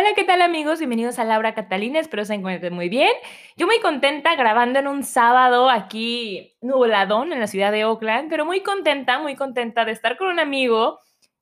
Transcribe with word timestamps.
Hola, 0.00 0.14
¿qué 0.16 0.24
tal 0.24 0.40
amigos? 0.40 0.78
Bienvenidos 0.78 1.18
a 1.18 1.24
Laura 1.24 1.52
Catalina, 1.54 2.00
espero 2.00 2.24
se 2.24 2.32
encuentren 2.32 2.72
muy 2.72 2.88
bien. 2.88 3.10
Yo 3.58 3.66
muy 3.66 3.80
contenta 3.80 4.34
grabando 4.34 4.78
en 4.78 4.86
un 4.88 5.04
sábado 5.04 5.68
aquí 5.68 6.56
nubladón 6.62 7.34
en 7.34 7.38
la 7.38 7.46
ciudad 7.46 7.70
de 7.70 7.84
Oakland, 7.84 8.30
pero 8.30 8.46
muy 8.46 8.62
contenta, 8.62 9.18
muy 9.18 9.36
contenta 9.36 9.84
de 9.84 9.92
estar 9.92 10.16
con 10.16 10.28
un 10.28 10.40
amigo 10.40 11.00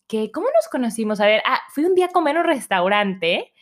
que, 0.09 0.33
¿cómo 0.33 0.49
nos 0.53 0.67
conocimos? 0.69 1.21
A 1.21 1.27
ver, 1.27 1.41
ah, 1.47 1.61
fui 1.73 1.85
un 1.85 1.95
día 1.95 2.07
a 2.07 2.09
comer 2.09 2.37
un 2.37 2.43
restaurante 2.43 3.53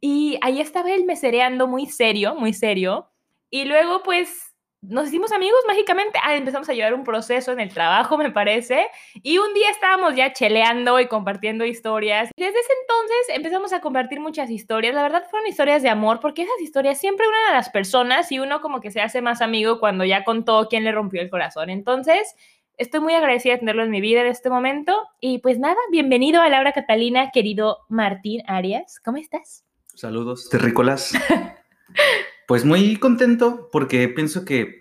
y 0.00 0.38
ahí 0.40 0.62
estaba 0.62 0.90
él 0.90 1.04
mesereando 1.04 1.68
muy 1.68 1.84
serio, 1.84 2.34
muy 2.34 2.54
serio. 2.54 3.10
Y 3.50 3.66
luego 3.66 4.02
pues 4.04 4.45
nos 4.82 5.08
hicimos 5.08 5.32
amigos 5.32 5.58
mágicamente. 5.66 6.18
Ah, 6.22 6.36
empezamos 6.36 6.68
a 6.68 6.74
llevar 6.74 6.94
un 6.94 7.04
proceso 7.04 7.52
en 7.52 7.60
el 7.60 7.72
trabajo, 7.72 8.16
me 8.18 8.30
parece. 8.30 8.86
Y 9.14 9.38
un 9.38 9.52
día 9.54 9.70
estábamos 9.70 10.14
ya 10.14 10.32
cheleando 10.32 11.00
y 11.00 11.08
compartiendo 11.08 11.64
historias. 11.64 12.30
Desde 12.36 12.58
ese 12.58 12.72
entonces 12.82 13.36
empezamos 13.36 13.72
a 13.72 13.80
compartir 13.80 14.20
muchas 14.20 14.50
historias. 14.50 14.94
La 14.94 15.02
verdad 15.02 15.24
fueron 15.30 15.48
historias 15.48 15.82
de 15.82 15.88
amor, 15.88 16.20
porque 16.20 16.42
esas 16.42 16.60
historias 16.60 16.98
siempre 16.98 17.26
una 17.26 17.48
de 17.48 17.54
las 17.54 17.70
personas 17.70 18.30
y 18.30 18.38
uno 18.38 18.60
como 18.60 18.80
que 18.80 18.90
se 18.90 19.00
hace 19.00 19.22
más 19.22 19.40
amigo 19.40 19.80
cuando 19.80 20.04
ya 20.04 20.24
contó 20.24 20.68
quién 20.68 20.84
le 20.84 20.92
rompió 20.92 21.20
el 21.20 21.30
corazón. 21.30 21.70
Entonces, 21.70 22.34
estoy 22.76 23.00
muy 23.00 23.14
agradecida 23.14 23.54
de 23.54 23.60
tenerlo 23.60 23.82
en 23.82 23.90
mi 23.90 24.00
vida 24.00 24.20
en 24.20 24.28
este 24.28 24.50
momento. 24.50 25.08
Y 25.20 25.38
pues 25.38 25.58
nada, 25.58 25.76
bienvenido 25.90 26.42
a 26.42 26.48
Laura 26.48 26.72
Catalina, 26.72 27.30
querido 27.32 27.78
Martín 27.88 28.42
Arias. 28.46 29.00
¿Cómo 29.04 29.16
estás? 29.16 29.64
Saludos, 29.94 30.48
terrícolas. 30.50 31.12
Pues 32.46 32.64
muy 32.64 32.96
contento 32.96 33.68
porque 33.72 34.08
pienso 34.08 34.44
que 34.44 34.78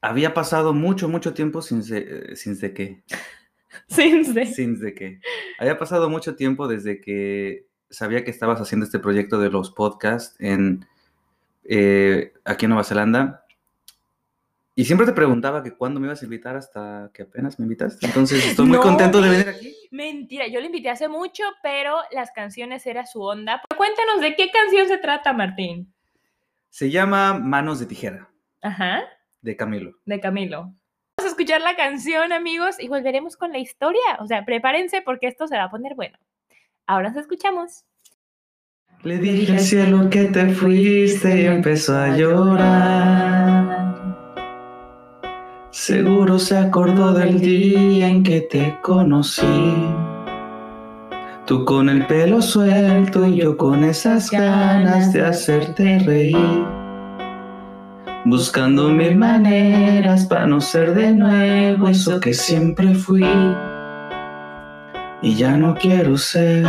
había 0.00 0.34
pasado 0.34 0.72
mucho, 0.72 1.08
mucho 1.08 1.34
tiempo 1.34 1.62
sin, 1.62 1.82
sin 1.82 2.58
de 2.58 2.74
qué. 2.74 3.02
Sin 3.88 4.32
de. 4.32 4.46
Sin 4.46 4.80
de 4.80 4.94
qué. 4.94 5.20
Había 5.58 5.78
pasado 5.78 6.08
mucho 6.08 6.34
tiempo 6.34 6.66
desde 6.66 7.00
que 7.00 7.66
sabía 7.90 8.24
que 8.24 8.30
estabas 8.30 8.60
haciendo 8.60 8.86
este 8.86 8.98
proyecto 8.98 9.38
de 9.38 9.50
los 9.50 9.70
podcasts 9.70 10.34
en, 10.40 10.86
eh, 11.64 12.32
aquí 12.44 12.64
en 12.64 12.70
Nueva 12.70 12.84
Zelanda. 12.84 13.44
Y 14.74 14.84
siempre 14.86 15.06
te 15.06 15.12
preguntaba 15.12 15.62
que 15.62 15.72
cuándo 15.72 16.00
me 16.00 16.06
ibas 16.06 16.22
a 16.22 16.24
invitar 16.24 16.56
hasta 16.56 17.10
que 17.14 17.22
apenas 17.22 17.58
me 17.58 17.64
invitaste. 17.64 18.06
Entonces 18.06 18.46
estoy 18.46 18.66
muy 18.66 18.78
contento 18.80 19.20
de 19.20 19.30
venir 19.30 19.48
aquí. 19.48 19.74
Mentira, 19.90 20.46
yo 20.48 20.60
le 20.60 20.66
invité 20.66 20.90
hace 20.90 21.08
mucho, 21.08 21.44
pero 21.62 21.96
las 22.12 22.30
canciones 22.32 22.86
era 22.86 23.06
su 23.06 23.22
onda. 23.22 23.62
Cuéntanos 23.76 24.20
de 24.20 24.34
qué 24.36 24.50
canción 24.50 24.88
se 24.88 24.98
trata, 24.98 25.32
Martín. 25.32 25.92
Se 26.76 26.90
llama 26.90 27.32
Manos 27.32 27.80
de 27.80 27.86
Tijera. 27.86 28.28
Ajá. 28.60 29.00
De 29.40 29.56
Camilo. 29.56 29.92
De 30.04 30.20
Camilo. 30.20 30.74
Vamos 31.16 31.24
a 31.24 31.26
escuchar 31.28 31.62
la 31.62 31.74
canción, 31.74 32.34
amigos, 32.34 32.76
y 32.78 32.88
volveremos 32.88 33.38
con 33.38 33.50
la 33.50 33.58
historia. 33.58 34.18
O 34.18 34.26
sea, 34.26 34.44
prepárense 34.44 35.00
porque 35.00 35.26
esto 35.26 35.48
se 35.48 35.56
va 35.56 35.64
a 35.64 35.70
poner 35.70 35.94
bueno. 35.94 36.18
Ahora 36.86 37.08
nos 37.08 37.16
escuchamos. 37.16 37.86
Le 39.04 39.16
dije 39.16 39.52
al 39.52 39.60
cielo 39.60 40.10
que 40.10 40.26
te 40.26 40.48
fuiste 40.50 41.44
y 41.44 41.46
empezó 41.46 41.96
a 41.96 42.14
llorar. 42.14 43.64
Seguro 45.70 46.38
se 46.38 46.58
acordó 46.58 47.14
del 47.14 47.40
día 47.40 48.06
en 48.06 48.22
que 48.22 48.42
te 48.42 48.78
conocí. 48.82 49.46
Tú 51.46 51.64
con 51.64 51.88
el 51.88 52.04
pelo 52.08 52.42
suelto 52.42 53.24
y 53.24 53.36
yo 53.36 53.56
con 53.56 53.84
esas 53.84 54.32
ganas 54.32 55.12
de 55.12 55.24
hacerte 55.24 56.00
reír. 56.00 56.66
Buscando 58.24 58.88
mil 58.88 59.14
maneras 59.14 60.26
para 60.26 60.48
no 60.48 60.60
ser 60.60 60.92
de 60.92 61.12
nuevo 61.12 61.86
eso 61.86 62.18
que 62.18 62.34
siempre 62.34 62.96
fui. 62.96 63.24
Y 65.22 65.36
ya 65.36 65.56
no 65.56 65.76
quiero 65.76 66.18
ser. 66.18 66.66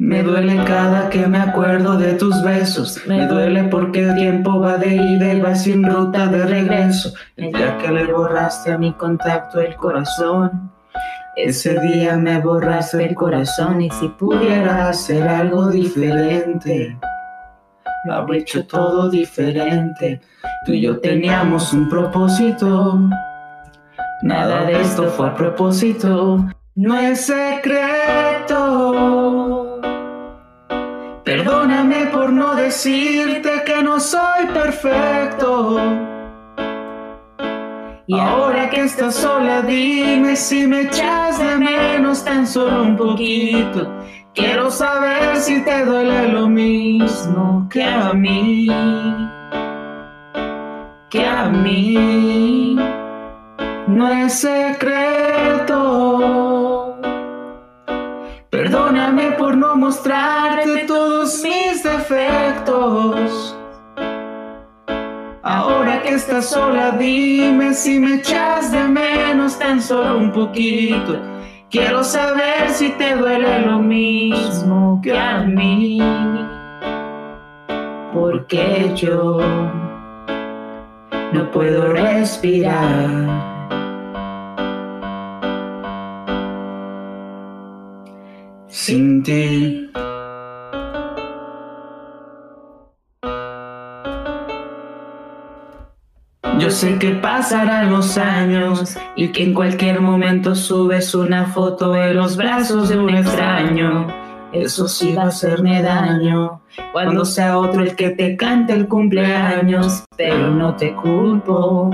Me 0.00 0.24
duele 0.24 0.56
cada 0.64 1.08
que 1.08 1.28
me 1.28 1.38
acuerdo 1.38 1.96
de 1.96 2.14
tus 2.14 2.42
besos. 2.42 3.00
Me 3.06 3.28
duele 3.28 3.62
porque 3.64 4.00
el 4.08 4.16
tiempo 4.16 4.58
va 4.58 4.76
de 4.76 4.96
ida 4.96 5.34
y 5.34 5.40
va 5.40 5.54
sin 5.54 5.84
ruta 5.84 6.26
de 6.26 6.44
regreso. 6.46 7.12
El 7.36 7.52
día 7.52 7.78
que 7.78 7.92
le 7.92 8.12
borraste 8.12 8.72
a 8.72 8.78
mi 8.78 8.92
contacto 8.94 9.60
el 9.60 9.76
corazón. 9.76 10.72
Ese 11.34 11.80
día 11.80 12.18
me 12.18 12.38
borraste 12.40 13.06
el 13.06 13.14
corazón 13.14 13.80
y 13.80 13.88
si 13.90 14.06
pudiera 14.08 14.90
hacer 14.90 15.26
algo 15.26 15.68
diferente, 15.68 16.94
lo 18.04 18.14
habría 18.14 18.42
hecho 18.42 18.66
todo 18.66 19.08
diferente. 19.08 20.20
Tú 20.66 20.72
y 20.72 20.82
yo 20.82 21.00
teníamos 21.00 21.72
un 21.72 21.88
propósito, 21.88 23.00
nada 24.22 24.66
de 24.66 24.82
esto 24.82 25.04
fue 25.04 25.28
a 25.28 25.34
propósito, 25.34 26.44
no 26.74 26.98
es 26.98 27.22
secreto. 27.22 28.60
Perdóname 31.24 32.08
por 32.12 32.30
no 32.30 32.54
decirte 32.54 33.62
que 33.64 33.82
no 33.82 34.00
soy 34.00 34.48
perfecto. 34.52 36.11
Y 38.12 38.20
ahora 38.20 38.68
que 38.68 38.82
estás 38.82 39.14
sola, 39.14 39.62
dime 39.62 40.36
si 40.36 40.66
me 40.66 40.82
echas 40.82 41.38
de 41.38 41.56
menos 41.56 42.22
tan 42.22 42.46
solo 42.46 42.82
un 42.82 42.94
poquito. 42.94 43.90
Quiero 44.34 44.70
saber 44.70 45.36
si 45.36 45.64
te 45.64 45.82
duele 45.86 46.28
lo 46.28 46.46
mismo 46.46 47.66
que 47.70 47.82
a 47.82 48.12
mí. 48.12 48.66
Que 51.08 51.24
a 51.24 51.48
mí. 51.48 52.76
No 53.86 54.08
es 54.10 54.40
secreto. 54.40 55.78
Perdóname 58.50 59.30
por 59.38 59.56
no 59.56 59.74
mostrarte 59.74 60.84
todos 60.86 61.42
mis 61.42 61.82
defectos. 61.82 63.56
Ahora 65.44 66.00
que 66.02 66.10
estás 66.10 66.50
sola, 66.50 66.92
dime 66.92 67.74
si 67.74 67.98
me 67.98 68.16
echas 68.16 68.70
de 68.70 68.84
menos 68.84 69.58
tan 69.58 69.82
solo 69.82 70.18
un 70.18 70.30
poquito. 70.30 71.18
Quiero 71.68 72.04
saber 72.04 72.70
si 72.70 72.90
te 72.90 73.16
duele 73.16 73.66
lo 73.66 73.80
mismo 73.80 75.00
que 75.02 75.18
a 75.18 75.40
mí. 75.40 75.98
Porque 78.12 78.92
yo 78.94 79.40
no 81.32 81.50
puedo 81.50 81.92
respirar. 81.92 83.52
Sin 88.68 89.24
ti. 89.24 89.90
Yo 96.62 96.70
sé 96.70 96.96
que 96.96 97.10
pasarán 97.16 97.90
los 97.90 98.16
años 98.16 98.96
y 99.16 99.32
que 99.32 99.42
en 99.42 99.52
cualquier 99.52 100.00
momento 100.00 100.54
subes 100.54 101.12
una 101.12 101.46
foto 101.46 101.96
en 101.96 102.14
los 102.14 102.36
brazos 102.36 102.88
de 102.88 102.98
un 102.98 103.10
extraño. 103.10 104.06
Eso 104.52 104.86
sí 104.86 105.12
va 105.12 105.24
a 105.24 105.26
hacerme 105.26 105.82
daño 105.82 106.60
cuando 106.92 107.24
sea 107.24 107.58
otro 107.58 107.82
el 107.82 107.96
que 107.96 108.10
te 108.10 108.36
cante 108.36 108.74
el 108.74 108.86
cumpleaños, 108.86 110.04
pero 110.16 110.50
no 110.50 110.76
te 110.76 110.94
culpo. 110.94 111.90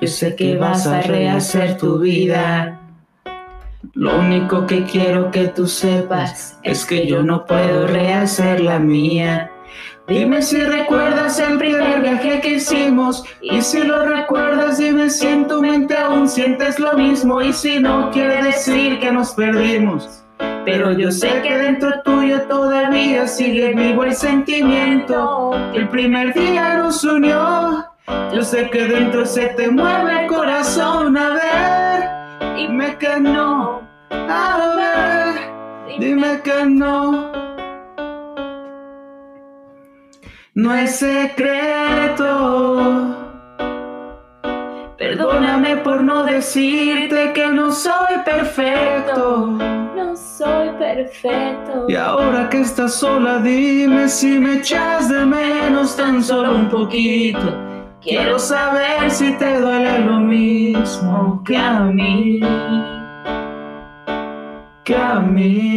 Yo 0.00 0.08
sé 0.08 0.34
que 0.34 0.56
vas 0.56 0.86
a 0.86 1.02
rehacer 1.02 1.76
tu 1.76 1.98
vida. 1.98 2.80
Lo 3.92 4.18
único 4.18 4.66
que 4.66 4.84
quiero 4.84 5.30
que 5.30 5.48
tú 5.48 5.66
sepas 5.66 6.58
es 6.62 6.86
que 6.86 7.06
yo 7.06 7.22
no 7.22 7.44
puedo 7.44 7.86
rehacer 7.86 8.62
la 8.62 8.78
mía. 8.78 9.50
Dime 10.08 10.40
si 10.40 10.58
recuerdas 10.62 11.38
el 11.38 11.58
primer 11.58 12.00
viaje 12.00 12.40
que 12.40 12.54
hicimos 12.54 13.22
y 13.42 13.60
si 13.60 13.84
lo 13.84 14.06
recuerdas 14.06 14.78
dime 14.78 15.10
si 15.10 15.26
en 15.26 15.46
tu 15.46 15.60
mente 15.60 15.94
aún 15.98 16.26
sientes 16.26 16.78
lo 16.78 16.94
mismo 16.94 17.42
y 17.42 17.52
si 17.52 17.78
no 17.78 18.10
quiere 18.10 18.42
decir 18.42 18.98
que 19.00 19.12
nos 19.12 19.32
perdimos. 19.32 20.24
Pero 20.64 20.92
yo 20.92 21.12
sé 21.12 21.42
que 21.42 21.58
dentro 21.58 22.00
tuyo 22.04 22.40
todavía 22.48 23.26
sigue 23.26 23.74
vivo 23.74 24.04
el 24.04 24.14
sentimiento 24.14 25.50
que 25.72 25.80
el 25.80 25.88
primer 25.90 26.32
día 26.32 26.78
nos 26.78 27.04
unió. 27.04 27.84
Yo 28.32 28.42
sé 28.42 28.70
que 28.70 28.84
dentro 28.86 29.26
se 29.26 29.48
te 29.48 29.70
mueve 29.70 30.22
el 30.22 30.26
corazón 30.26 31.18
a 31.18 31.28
ver, 31.34 32.56
dime 32.56 32.96
que 32.96 33.20
no, 33.20 33.82
A 34.10 34.74
ver, 34.74 35.98
dime 35.98 36.40
que 36.42 36.64
no. 36.64 37.37
No 40.58 40.74
es 40.74 40.96
secreto. 40.96 42.80
Perdóname 44.98 45.76
por 45.76 46.02
no 46.02 46.24
decirte 46.24 47.32
que 47.32 47.46
no 47.46 47.70
soy 47.70 48.18
perfecto. 48.24 49.56
No 49.94 50.16
soy 50.16 50.70
perfecto. 50.70 51.86
Y 51.88 51.94
ahora 51.94 52.48
que 52.50 52.62
estás 52.62 52.94
sola, 52.94 53.38
dime 53.38 54.08
si 54.08 54.36
me 54.40 54.54
echas 54.54 55.08
de 55.08 55.24
menos 55.26 55.96
tan 55.96 56.24
solo 56.24 56.56
un 56.56 56.68
poquito. 56.68 57.56
Quiero 58.00 58.36
saber 58.36 59.12
si 59.12 59.34
te 59.34 59.60
duele 59.60 60.00
lo 60.00 60.18
mismo 60.18 61.40
que 61.46 61.56
a 61.56 61.82
mí. 61.82 62.40
Que 64.82 64.96
a 64.96 65.20
mí. 65.20 65.76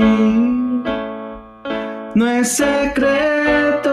No 2.15 2.27
es 2.27 2.57
secreto. 2.57 3.90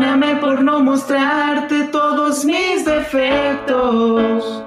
Perdóname 0.00 0.36
por 0.36 0.62
no 0.62 0.80
mostrarte 0.80 1.82
todos 1.92 2.42
mis 2.46 2.86
defectos. 2.86 4.64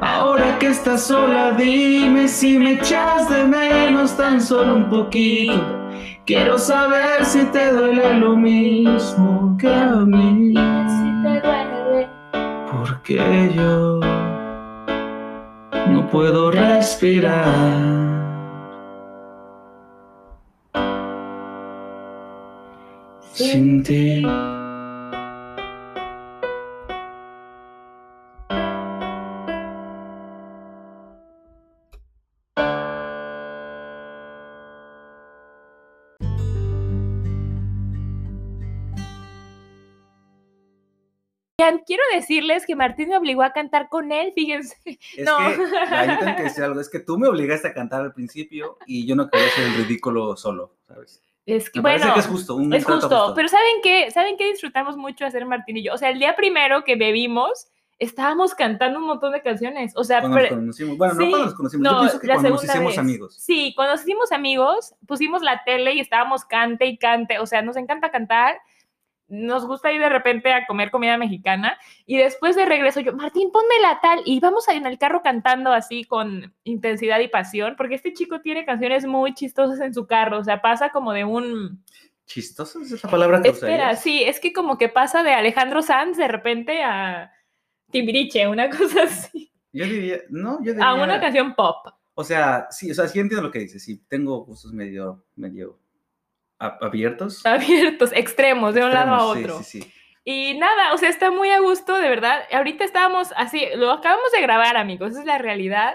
Ahora 0.00 0.58
que 0.58 0.66
estás 0.66 1.04
sola, 1.04 1.52
dime 1.52 2.26
si 2.26 2.58
me 2.58 2.72
echas 2.72 3.28
de 3.30 3.44
menos 3.44 4.16
tan 4.16 4.40
solo 4.40 4.74
un 4.74 4.90
poquito. 4.90 5.78
Quiero 6.26 6.58
saber 6.58 7.24
si 7.24 7.44
te 7.52 7.72
duele 7.72 8.18
lo 8.18 8.36
mismo 8.36 9.56
que 9.56 9.72
a 9.72 9.94
mí. 9.94 10.54
Si 10.56 11.22
te 11.22 11.40
duele. 11.40 12.08
Porque 12.68 13.52
yo 13.54 14.00
no 15.88 16.08
puedo 16.10 16.50
respirar. 16.50 18.31
Sin 23.42 23.82
ti. 23.82 24.22
Oigan, 41.60 41.80
Quiero 41.86 42.02
decirles 42.14 42.66
que 42.66 42.74
Martín 42.74 43.10
me 43.10 43.16
obligó 43.16 43.42
a 43.42 43.52
cantar 43.52 43.88
con 43.88 44.10
él, 44.10 44.32
fíjense. 44.34 44.76
Es 44.84 45.24
No. 45.24 45.36
que, 45.38 45.54
tengo 45.54 46.36
que 46.36 46.42
decir 46.44 46.64
algo, 46.64 46.80
es 46.80 46.88
que 46.88 46.98
tú 47.00 47.18
me 47.18 47.28
obligaste 47.28 47.68
a 47.68 47.74
cantar 47.74 48.00
al 48.02 48.12
principio 48.12 48.78
y 48.86 49.06
yo 49.06 49.14
no 49.14 49.28
quería 49.30 49.46
hacer 49.46 49.64
el 49.66 49.74
ridículo 49.74 50.36
solo, 50.36 50.74
¿sabes? 50.88 51.20
Es 51.44 51.70
que, 51.70 51.80
Me 51.80 51.96
bueno, 51.96 52.14
que 52.14 52.20
es 52.20 52.26
justo, 52.26 52.54
un 52.54 52.72
es 52.72 52.84
justo, 52.84 53.32
pero 53.34 53.48
¿saben 53.48 53.80
qué? 53.82 54.10
¿Saben 54.12 54.36
qué 54.36 54.50
disfrutamos 54.50 54.96
mucho 54.96 55.26
hacer 55.26 55.44
Martín 55.44 55.76
y 55.76 55.82
yo? 55.82 55.94
O 55.94 55.98
sea, 55.98 56.10
el 56.10 56.18
día 56.20 56.36
primero 56.36 56.84
que 56.84 56.94
bebimos, 56.94 57.66
estábamos 57.98 58.54
cantando 58.54 58.98
un 58.98 59.06
montón 59.06 59.32
de 59.32 59.42
canciones. 59.42 59.92
O 59.96 60.04
sea, 60.04 60.20
Cuando 60.20 60.38
nos 60.38 60.48
conocimos, 60.48 60.98
bueno, 60.98 61.14
no 61.14 61.20
cuando 61.30 61.46
nos 61.46 61.54
conocimos, 61.54 61.82
no, 61.84 61.92
yo 61.92 61.98
pienso 62.00 62.20
que 62.20 62.26
la 62.26 62.34
cuando 62.34 62.50
nos 62.50 62.60
segunda 62.60 62.74
hicimos 62.74 62.92
vez. 62.92 62.98
amigos. 62.98 63.36
Sí, 63.36 63.72
cuando 63.74 63.94
nos 63.94 64.02
hicimos 64.02 64.32
amigos, 64.32 64.94
pusimos 65.06 65.42
la 65.42 65.62
tele 65.64 65.94
y 65.94 66.00
estábamos 66.00 66.44
cante 66.44 66.86
y 66.86 66.96
cante. 66.96 67.38
O 67.38 67.46
sea, 67.46 67.62
nos 67.62 67.76
encanta 67.76 68.10
cantar. 68.10 68.60
Nos 69.32 69.66
gusta 69.66 69.90
ir 69.90 69.98
de 69.98 70.10
repente 70.10 70.52
a 70.52 70.66
comer 70.66 70.90
comida 70.90 71.16
mexicana. 71.16 71.78
Y 72.04 72.18
después 72.18 72.54
de 72.54 72.66
regreso, 72.66 73.00
yo, 73.00 73.14
Martín, 73.14 73.50
ponme 73.50 73.80
la 73.80 73.98
tal. 74.02 74.20
Y 74.26 74.40
vamos 74.40 74.68
en 74.68 74.84
el 74.84 74.98
carro 74.98 75.22
cantando 75.22 75.72
así 75.72 76.04
con 76.04 76.54
intensidad 76.64 77.18
y 77.18 77.28
pasión, 77.28 77.74
porque 77.78 77.94
este 77.94 78.12
chico 78.12 78.42
tiene 78.42 78.66
canciones 78.66 79.06
muy 79.06 79.32
chistosas 79.32 79.80
en 79.80 79.94
su 79.94 80.06
carro. 80.06 80.38
O 80.38 80.44
sea, 80.44 80.60
pasa 80.60 80.90
como 80.90 81.14
de 81.14 81.24
un. 81.24 81.82
¿Chistoso 82.26 82.82
es 82.82 82.92
esa 82.92 83.08
palabra 83.08 83.40
que 83.40 83.48
Espera, 83.48 83.74
usarías? 83.74 84.02
sí, 84.02 84.22
es 84.22 84.38
que 84.38 84.52
como 84.52 84.76
que 84.76 84.90
pasa 84.90 85.22
de 85.22 85.32
Alejandro 85.32 85.80
Sanz 85.80 86.18
de 86.18 86.28
repente 86.28 86.82
a 86.82 87.32
Timbiriche, 87.90 88.46
una 88.46 88.68
cosa 88.76 89.04
así. 89.04 89.50
Yo 89.72 89.86
diría, 89.86 90.18
no, 90.28 90.58
yo 90.62 90.72
diría... 90.72 90.88
A 90.88 90.94
una 90.94 91.18
canción 91.18 91.54
pop. 91.54 91.86
O 92.14 92.22
sea, 92.22 92.66
sí, 92.70 92.90
o 92.90 92.94
sea, 92.94 93.08
sí 93.08 93.18
entiendo 93.18 93.46
lo 93.46 93.50
que 93.50 93.60
dices, 93.60 93.82
sí, 93.82 94.04
tengo 94.08 94.44
gustos 94.44 94.74
medio, 94.74 95.24
medio 95.36 95.78
abiertos. 96.66 97.44
Abiertos, 97.46 98.10
extremos, 98.14 98.74
de 98.74 98.84
un 98.84 98.90
lado 98.92 99.14
a 99.14 99.24
otro. 99.24 99.58
Sí, 99.58 99.80
sí, 99.80 99.82
sí. 99.82 99.92
Y 100.24 100.58
nada, 100.58 100.94
o 100.94 100.98
sea, 100.98 101.08
está 101.08 101.30
muy 101.32 101.50
a 101.50 101.58
gusto, 101.60 101.96
de 101.96 102.08
verdad. 102.08 102.42
Ahorita 102.52 102.84
estábamos 102.84 103.32
así, 103.36 103.66
lo 103.76 103.90
acabamos 103.90 104.30
de 104.32 104.40
grabar, 104.40 104.76
amigos, 104.76 105.10
esa 105.12 105.20
es 105.20 105.26
la 105.26 105.38
realidad. 105.38 105.94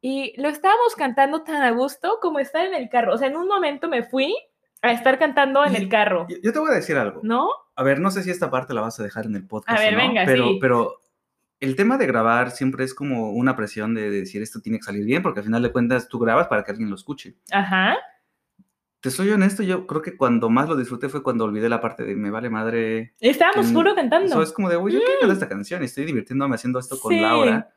Y 0.00 0.32
lo 0.40 0.48
estábamos 0.48 0.94
cantando 0.96 1.42
tan 1.42 1.62
a 1.62 1.70
gusto 1.70 2.18
como 2.22 2.38
estar 2.38 2.64
en 2.66 2.74
el 2.74 2.88
carro. 2.88 3.14
O 3.14 3.18
sea, 3.18 3.28
en 3.28 3.36
un 3.36 3.48
momento 3.48 3.88
me 3.88 4.02
fui 4.04 4.34
a 4.82 4.92
estar 4.92 5.18
cantando 5.18 5.64
en 5.64 5.72
Y- 5.72 5.76
el 5.76 5.88
carro, 5.88 6.26
Yo, 6.28 6.36
yo 6.42 6.52
te 6.52 6.58
voy 6.58 6.70
a 6.70 6.74
decir 6.74 6.96
algo. 6.96 7.20
¿no? 7.24 7.48
A 7.74 7.82
ver, 7.82 7.98
no 8.00 8.10
sé 8.10 8.22
si 8.22 8.30
esta 8.30 8.50
parte 8.50 8.74
la 8.74 8.82
vas 8.82 9.00
a 9.00 9.02
dejar 9.02 9.24
en 9.26 9.34
el 9.34 9.46
podcast. 9.46 9.76
A 9.76 9.82
ver, 9.82 9.94
o 9.94 9.96
no, 9.98 10.02
venga, 10.06 10.22
pero, 10.26 10.44
sí. 10.48 10.58
pero 10.60 11.00
el 11.58 11.74
tema 11.74 11.96
de 11.96 12.06
grabar 12.06 12.50
siempre 12.50 12.84
es 12.84 12.94
como 12.94 13.30
una 13.32 13.56
presión 13.56 13.94
de, 13.94 14.02
de 14.10 14.20
decir 14.20 14.42
esto 14.42 14.60
tiene 14.60 14.78
que 14.78 14.84
salir 14.84 15.04
bien, 15.04 15.22
porque 15.22 15.40
al 15.40 15.46
final 15.46 15.62
de 15.62 15.72
cuentas 15.72 16.06
tú 16.08 16.18
grabas 16.20 16.46
para 16.48 16.62
que 16.62 16.70
alguien 16.70 16.90
lo 16.90 16.96
escuche. 16.96 17.34
Ajá. 17.50 17.96
Te 19.04 19.10
soy 19.10 19.28
honesto, 19.32 19.62
yo 19.62 19.86
creo 19.86 20.00
que 20.00 20.16
cuando 20.16 20.48
más 20.48 20.66
lo 20.66 20.76
disfruté 20.76 21.10
fue 21.10 21.22
cuando 21.22 21.44
olvidé 21.44 21.68
la 21.68 21.78
parte 21.82 22.04
de 22.04 22.16
me 22.16 22.30
vale 22.30 22.48
madre. 22.48 23.12
Estábamos 23.20 23.70
Mm, 23.70 23.74
puro 23.74 23.94
cantando. 23.94 24.26
Eso 24.28 24.40
es 24.42 24.50
como 24.50 24.70
de, 24.70 24.76
oye, 24.76 24.94
yo 24.94 25.00
quiero 25.04 25.20
cantar 25.20 25.34
esta 25.34 25.48
canción 25.50 25.82
y 25.82 25.84
estoy 25.84 26.06
divirtiéndome 26.06 26.54
haciendo 26.54 26.78
esto 26.78 26.98
con 26.98 27.12
Sí. 27.12 27.20
Laura. 27.20 27.68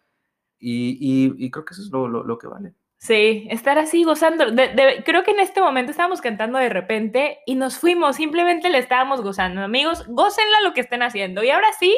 Y, 0.58 0.98
y- 1.02 1.46
y 1.46 1.52
creo 1.52 1.66
que 1.66 1.74
eso 1.74 1.82
es 1.84 1.90
lo, 1.92 2.08
lo- 2.08 2.24
lo 2.24 2.38
que 2.38 2.48
vale. 2.48 2.76
Sí, 2.98 3.46
estar 3.52 3.78
así 3.78 4.06
gozando. 4.06 4.50
de- 4.52 4.70
de- 4.70 5.04
creo 5.06 5.24
que 5.26 5.32
en 5.32 5.42
este 5.42 5.60
momento 5.60 5.92
estábamos 5.92 6.22
cantando 6.22 6.60
de 6.60 6.70
repente 6.70 7.40
y 7.46 7.56
nos 7.56 7.78
fuimos, 7.78 8.16
simplemente 8.16 8.70
le 8.70 8.78
estábamos 8.78 9.20
gozando. 9.22 9.60
Amigos, 9.62 10.06
gócenla 10.08 10.62
lo 10.64 10.74
que 10.74 10.80
estén 10.80 11.04
haciendo. 11.04 11.44
Y 11.44 11.50
ahora 11.50 11.68
sí, 11.78 11.94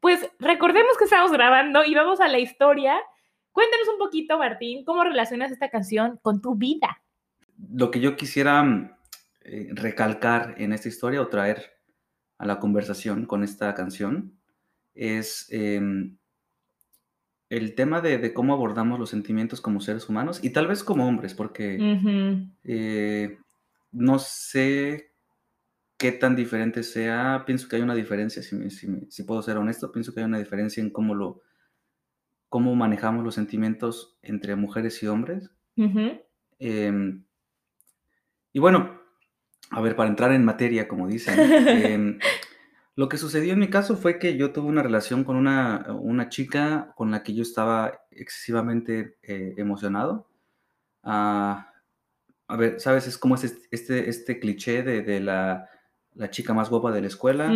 pues 0.00 0.26
recordemos 0.38 0.96
que 0.96 1.04
estamos 1.04 1.30
grabando 1.32 1.84
y 1.84 1.94
vamos 1.94 2.18
a 2.20 2.28
la 2.28 2.38
historia. 2.38 2.96
Cuéntanos 3.52 3.88
un 3.90 3.98
poquito, 3.98 4.38
Martín, 4.38 4.86
cómo 4.86 5.04
relacionas 5.04 5.52
esta 5.52 5.68
canción 5.68 6.18
con 6.22 6.40
tu 6.40 6.54
vida. 6.56 7.02
Lo 7.72 7.90
que 7.90 8.00
yo 8.00 8.16
quisiera 8.16 8.62
mm, 8.62 8.90
eh, 9.42 9.68
recalcar 9.72 10.54
en 10.58 10.72
esta 10.72 10.88
historia 10.88 11.20
o 11.20 11.28
traer 11.28 11.72
a 12.38 12.46
la 12.46 12.58
conversación 12.58 13.26
con 13.26 13.42
esta 13.44 13.74
canción 13.74 14.32
es 14.94 15.46
em, 15.50 16.16
el 17.50 17.74
tema 17.74 18.00
de, 18.00 18.18
de 18.18 18.32
cómo 18.34 18.52
abordamos 18.54 18.98
los 18.98 19.10
sentimientos 19.10 19.60
como 19.60 19.80
seres 19.80 20.08
humanos 20.08 20.40
y 20.42 20.50
tal 20.50 20.66
vez 20.66 20.82
como 20.82 21.06
hombres, 21.06 21.34
porque 21.34 21.76
eh, 22.64 23.38
no 23.92 24.18
sé 24.18 25.12
qué 25.96 26.12
tan 26.12 26.34
diferente 26.36 26.82
sea. 26.82 27.44
Pienso 27.46 27.68
que 27.68 27.76
hay 27.76 27.82
una 27.82 27.94
diferencia, 27.94 28.42
si, 28.42 28.56
me- 28.56 28.70
si 28.70 28.88
me- 28.88 29.10
si 29.10 29.22
puedo 29.22 29.42
ser 29.42 29.56
honesto, 29.58 29.92
pienso 29.92 30.12
que 30.12 30.20
hay 30.20 30.26
una 30.26 30.38
diferencia 30.38 30.82
en 30.82 30.90
cómo 30.90 31.14
lo 31.14 31.42
cómo 32.48 32.74
manejamos 32.76 33.24
los 33.24 33.34
sentimientos 33.34 34.16
entre 34.22 34.54
mujeres 34.56 35.02
y 35.02 35.06
hombres. 35.08 35.50
Y 38.54 38.58
bueno, 38.60 38.98
a 39.70 39.80
ver, 39.82 39.94
para 39.96 40.08
entrar 40.08 40.32
en 40.32 40.44
materia, 40.44 40.88
como 40.88 41.06
dicen, 41.08 41.38
em, 41.68 42.18
lo 42.96 43.08
que 43.08 43.18
sucedió 43.18 43.52
en 43.52 43.58
mi 43.58 43.68
caso 43.68 43.96
fue 43.96 44.18
que 44.18 44.36
yo 44.38 44.52
tuve 44.52 44.68
una 44.68 44.82
relación 44.82 45.24
con 45.24 45.36
una, 45.36 45.84
una 46.00 46.28
chica 46.30 46.92
con 46.96 47.10
la 47.10 47.22
que 47.22 47.34
yo 47.34 47.42
estaba 47.42 48.00
excesivamente 48.12 49.18
eh, 49.22 49.54
emocionado. 49.58 50.28
Ah, 51.02 51.72
a 52.46 52.56
ver, 52.56 52.78
¿sabes? 52.80 53.06
Es 53.06 53.18
como 53.18 53.34
este, 53.34 53.48
este, 53.70 54.08
este 54.08 54.38
cliché 54.38 54.82
de, 54.82 55.02
de 55.02 55.18
la, 55.20 55.68
la 56.14 56.30
chica 56.30 56.54
más 56.54 56.70
guapa 56.70 56.92
de 56.92 57.00
la 57.00 57.06
escuela. 57.08 57.52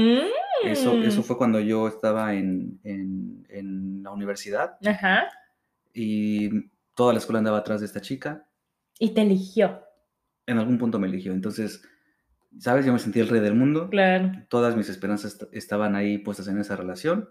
Eso, 0.64 0.94
eso 1.02 1.20
Mm. 1.20 1.24
fue 1.24 1.38
cuando 1.38 1.60
yo 1.60 1.86
estaba 1.86 2.34
en, 2.34 2.80
en- 2.82 3.46
en 3.48 4.02
la 4.02 4.10
universidad 4.10 4.76
Ajá. 4.84 5.28
y 5.94 6.68
toda 6.96 7.12
la 7.12 7.20
escuela 7.20 7.38
andaba 7.38 7.58
atrás 7.58 7.78
de 7.80 7.86
esta 7.86 8.00
chica. 8.00 8.44
Y 8.98 9.10
te 9.14 9.22
eligió. 9.22 9.80
En 10.48 10.58
algún 10.58 10.78
punto 10.78 10.98
me 10.98 11.06
eligió. 11.06 11.32
Entonces, 11.32 11.82
¿sabes? 12.58 12.84
Yo 12.86 12.92
me 12.92 12.98
sentí 12.98 13.20
el 13.20 13.28
rey 13.28 13.40
del 13.40 13.54
mundo. 13.54 13.88
Claro. 13.90 14.32
Todas 14.48 14.76
mis 14.76 14.88
esperanzas 14.88 15.32
est- 15.34 15.52
estaban 15.54 15.94
ahí 15.94 16.18
puestas 16.18 16.48
en 16.48 16.58
esa 16.58 16.74
relación. 16.76 17.28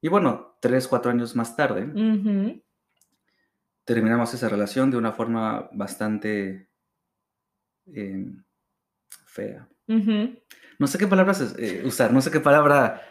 Y 0.00 0.08
bueno, 0.08 0.56
tres, 0.60 0.88
cuatro 0.88 1.10
años 1.10 1.34
más 1.36 1.56
tarde, 1.56 1.86
terminamos 3.84 4.32
esa 4.34 4.48
relación 4.48 4.90
de 4.90 4.96
una 4.96 5.12
forma 5.12 5.68
bastante 5.72 6.68
eh, 7.86 8.26
fea. 9.26 9.68
No 10.78 10.86
sé 10.86 10.98
qué 10.98 11.06
palabras 11.06 11.54
eh, 11.58 11.82
usar, 11.84 12.12
no 12.12 12.20
sé 12.20 12.30
qué 12.30 12.40
palabra 12.40 13.02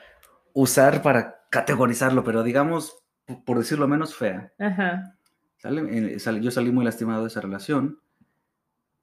usar 0.54 1.02
para 1.02 1.42
categorizarlo, 1.50 2.24
pero 2.24 2.44
digamos, 2.44 2.98
por 3.46 3.58
decirlo 3.58 3.88
menos, 3.88 4.16
fea. 4.16 4.52
Ajá. 4.60 5.18
¿sale? 5.58 6.16
Eh, 6.16 6.18
Yo 6.42 6.52
salí 6.52 6.72
muy 6.72 6.84
lastimado 6.86 7.22
de 7.22 7.28
esa 7.28 7.42
relación. 7.42 8.00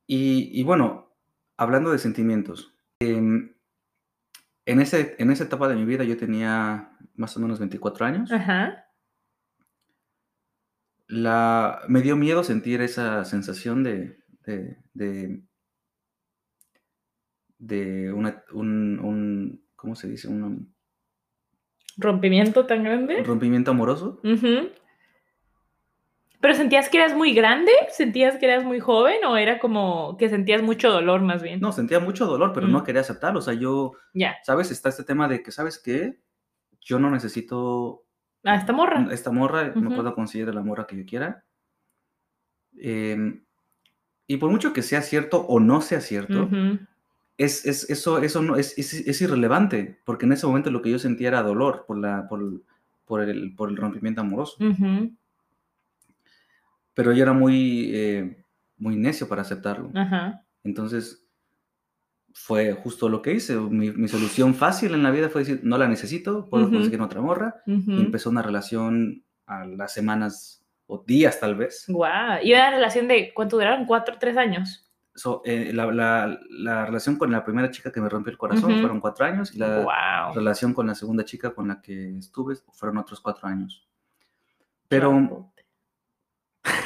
Y, 0.08 0.50
y 0.58 0.64
bueno, 0.64 1.14
hablando 1.58 1.92
de 1.92 1.98
sentimientos, 1.98 2.74
em, 2.98 3.54
en, 4.64 4.80
ese, 4.80 5.14
en 5.18 5.30
esa 5.30 5.44
etapa 5.44 5.68
de 5.68 5.76
mi 5.76 5.84
vida 5.84 6.02
yo 6.02 6.16
tenía 6.16 6.96
más 7.14 7.36
o 7.36 7.40
menos 7.40 7.58
24 7.58 8.06
años. 8.06 8.32
Ajá. 8.32 8.86
la, 11.08 11.82
me 11.88 12.00
dio 12.02 12.16
miedo 12.16 12.42
sentir 12.42 12.80
esa 12.80 13.24
sensación 13.24 13.82
de, 13.82 14.18
de, 14.44 14.78
de, 14.94 15.42
de 17.58 18.12
una, 18.12 18.44
un, 18.52 18.98
un, 19.00 19.64
¿cómo 19.76 19.94
se 19.94 20.08
dice? 20.08 20.28
Un, 20.28 20.74
¿Rompimiento 21.96 22.64
tan 22.66 22.84
grande? 22.84 23.18
un 23.18 23.24
rompimiento 23.24 23.72
amoroso. 23.72 24.20
¿Pero 26.40 26.54
sentías 26.54 26.88
que 26.88 26.98
eras 26.98 27.14
muy 27.16 27.32
grande? 27.34 27.72
¿Sentías 27.90 28.36
que 28.36 28.46
eras 28.46 28.64
muy 28.64 28.78
joven? 28.80 29.24
¿O 29.24 29.36
era 29.36 29.58
como 29.58 30.16
que 30.16 30.28
sentías 30.28 30.62
mucho 30.62 30.90
dolor 30.90 31.20
más 31.20 31.42
bien? 31.42 31.60
No, 31.60 31.72
sentía 31.72 31.98
mucho 31.98 32.26
dolor, 32.26 32.52
pero 32.52 32.68
Mm. 32.68 32.72
no 32.72 32.84
quería 32.84 33.00
aceptarlo. 33.00 33.40
O 33.40 33.42
sea, 33.42 33.54
yo, 33.54 33.92
Ya. 34.14 34.36
¿sabes? 34.44 34.70
Está 34.70 34.88
este 34.88 35.02
tema 35.04 35.26
de 35.26 35.42
que, 35.42 35.50
¿sabes 35.50 35.78
qué? 35.82 36.20
Yo 36.80 36.98
no 37.00 37.10
necesito 37.10 38.04
Ah, 38.44 38.54
esta 38.54 38.72
morra. 38.72 39.08
esta 39.10 39.32
morra, 39.32 39.72
me 39.74 39.86
Ujú. 39.88 39.96
puedo 39.96 40.14
conseguir 40.14 40.54
la 40.54 40.62
morra 40.62 40.86
que 40.86 40.96
yo 40.96 41.04
quiera. 41.04 41.44
Em, 42.80 43.44
y 44.26 44.36
por 44.36 44.50
mucho 44.50 44.72
que 44.72 44.82
sea 44.82 45.02
cierto 45.02 45.38
o 45.40 45.58
no 45.58 45.80
sea 45.80 46.00
cierto, 46.00 46.44
Ujú. 46.44 46.78
es, 47.36 47.66
es- 47.66 47.90
eso, 47.90 48.18
eso 48.18 48.42
no, 48.42 48.56
es, 48.56 48.78
es, 48.78 48.94
es 48.94 49.20
irrelevante, 49.22 49.98
porque 50.04 50.26
en 50.26 50.32
ese 50.32 50.46
momento 50.46 50.70
lo 50.70 50.82
que 50.82 50.90
yo 50.90 50.98
sentía 50.98 51.28
era 51.28 51.42
dolor 51.42 51.84
por, 51.86 51.98
la, 51.98 52.28
por, 52.28 52.62
por, 53.06 53.22
el, 53.22 53.54
por 53.56 53.70
el 53.70 53.76
rompimiento 53.76 54.20
amoroso. 54.20 54.56
Ujú. 54.64 55.10
Pero 56.98 57.12
yo 57.12 57.22
era 57.22 57.32
muy, 57.32 57.90
eh, 57.94 58.42
muy 58.76 58.96
necio 58.96 59.28
para 59.28 59.42
aceptarlo. 59.42 59.92
Ajá. 59.94 60.44
Entonces, 60.64 61.24
fue 62.34 62.72
justo 62.72 63.08
lo 63.08 63.22
que 63.22 63.34
hice. 63.34 63.54
Mi, 63.56 63.92
mi 63.92 64.08
solución 64.08 64.52
fácil 64.52 64.94
en 64.94 65.04
la 65.04 65.12
vida 65.12 65.28
fue 65.28 65.42
decir, 65.42 65.60
no 65.62 65.78
la 65.78 65.86
necesito, 65.86 66.48
puedo 66.50 66.64
Ujú. 66.64 66.74
conseguir 66.74 67.00
otra 67.00 67.20
morra. 67.20 67.62
Ujú. 67.68 67.92
Y 67.92 68.00
empezó 68.00 68.30
una 68.30 68.42
relación 68.42 69.24
a 69.46 69.64
las 69.64 69.92
semanas 69.94 70.64
o 70.88 71.04
días 71.06 71.38
tal 71.38 71.54
vez. 71.54 71.84
Guau. 71.86 72.40
¿Y 72.42 72.52
una 72.52 72.70
relación 72.72 73.06
de 73.06 73.32
cuánto 73.32 73.56
duraron? 73.56 73.86
¿Cuatro, 73.86 74.16
tres 74.18 74.36
años? 74.36 74.90
So, 75.14 75.42
eh, 75.44 75.70
la, 75.72 75.86
la- 75.92 76.38
la 76.50 76.84
relación 76.86 77.14
con 77.16 77.30
la 77.30 77.44
primera 77.44 77.70
chica 77.70 77.92
que 77.92 78.00
me 78.00 78.08
rompió 78.08 78.32
el 78.32 78.38
corazón 78.38 78.72
Ujú. 78.72 78.80
fueron 78.80 79.00
cuatro 79.00 79.24
años 79.24 79.54
y 79.54 79.58
la 79.58 79.82
Wow. 79.84 80.34
relación 80.34 80.74
con 80.74 80.88
la 80.88 80.96
segunda 80.96 81.24
chica 81.24 81.54
con 81.54 81.68
la 81.68 81.80
que 81.80 82.18
estuve 82.18 82.56
fueron 82.72 82.98
otros 82.98 83.20
cuatro 83.20 83.46
años. 83.46 83.86
Pero 84.88 85.52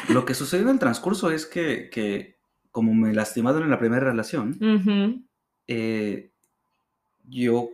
lo 0.09 0.25
que 0.25 0.35
sucedió 0.35 0.65
en 0.67 0.73
el 0.75 0.79
transcurso 0.79 1.31
es 1.31 1.47
que, 1.47 1.89
que 1.91 2.39
como 2.71 2.95
me 2.95 3.13
lastimaron 3.13 3.63
en 3.65 3.71
la 3.71 3.79
primera 3.79 4.05
relación, 4.05 4.57
eh, 5.67 6.33
yo 7.25 7.69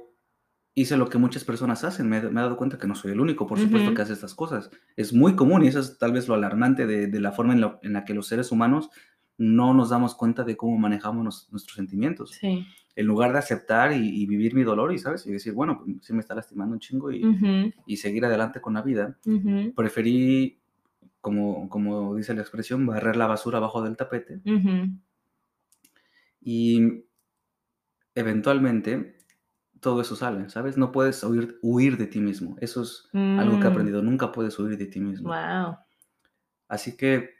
hice 0.74 0.96
lo 0.96 1.08
que 1.08 1.18
muchas 1.18 1.44
personas 1.44 1.82
hacen. 1.84 2.08
Me, 2.08 2.18
he- 2.18 2.22
me 2.30 2.40
he 2.40 2.42
dado 2.44 2.56
cuenta 2.56 2.78
que 2.78 2.86
no 2.86 2.94
soy 2.94 3.12
el 3.12 3.20
único, 3.20 3.46
por 3.46 3.58
supuesto, 3.58 3.90
que 3.96 4.02
hace 4.02 4.12
estas 4.12 4.34
cosas. 4.34 4.70
Es 4.96 5.12
muy 5.12 5.34
común 5.34 5.64
y 5.64 5.68
eso 5.68 5.80
es 5.80 5.98
tal 5.98 6.12
vez 6.12 6.28
lo 6.28 6.34
alarmante 6.34 6.86
de, 6.86 7.08
de 7.08 7.20
la 7.20 7.32
forma 7.32 7.52
en, 7.54 7.60
la- 7.60 7.78
en 7.82 7.92
la 7.92 8.04
que 8.04 8.14
los 8.14 8.28
seres 8.28 8.52
humanos 8.52 8.90
no 9.36 9.72
nos 9.74 9.90
damos 9.90 10.14
cuenta 10.14 10.44
de 10.44 10.56
cómo 10.56 10.76
manejamos 10.78 11.24
nos- 11.24 11.48
nuestros 11.52 11.76
sentimientos. 11.76 12.30
Sí. 12.40 12.66
En 12.96 13.06
lugar 13.06 13.32
de 13.32 13.38
aceptar 13.38 13.92
y, 13.92 14.08
y 14.22 14.26
vivir 14.26 14.54
mi 14.54 14.64
dolor 14.64 14.92
y, 14.92 14.98
¿sabes? 14.98 15.24
Y 15.26 15.30
decir, 15.32 15.52
bueno, 15.52 15.78
pues, 15.84 15.98
sí 16.02 16.12
me 16.12 16.18
está 16.20 16.34
lastimando 16.34 16.74
un 16.74 16.80
chingo 16.80 17.12
y, 17.12 17.22
seguir 17.96 18.24
adelante 18.24 18.60
con 18.60 18.74
la 18.74 18.82
vida, 18.82 19.16
preferí, 19.76 20.57
como, 21.20 21.68
como 21.68 22.14
dice 22.16 22.34
la 22.34 22.42
expresión, 22.42 22.86
barrer 22.86 23.16
la 23.16 23.26
basura 23.26 23.58
abajo 23.58 23.82
del 23.82 23.96
tapete 23.96 24.40
Ujú. 24.44 24.98
y 26.40 27.04
eventualmente 28.14 29.16
todo 29.80 30.00
eso 30.00 30.16
sale, 30.16 30.48
¿sabes? 30.48 30.76
No 30.76 30.90
puedes 30.92 31.22
huir, 31.22 31.58
huir 31.62 31.96
de 31.96 32.06
ti 32.06 32.20
mismo. 32.20 32.56
Eso 32.60 32.82
es 32.82 33.08
algo 33.12 33.58
que 33.60 33.66
he 33.66 33.70
Mm. 33.70 33.72
aprendido. 33.72 34.02
Nunca 34.02 34.32
puedes 34.32 34.58
huir 34.58 34.76
de 34.76 34.86
ti 34.86 35.00
mismo. 35.00 35.28
Wow. 35.28 35.76
Así 36.68 36.96
que 36.96 37.30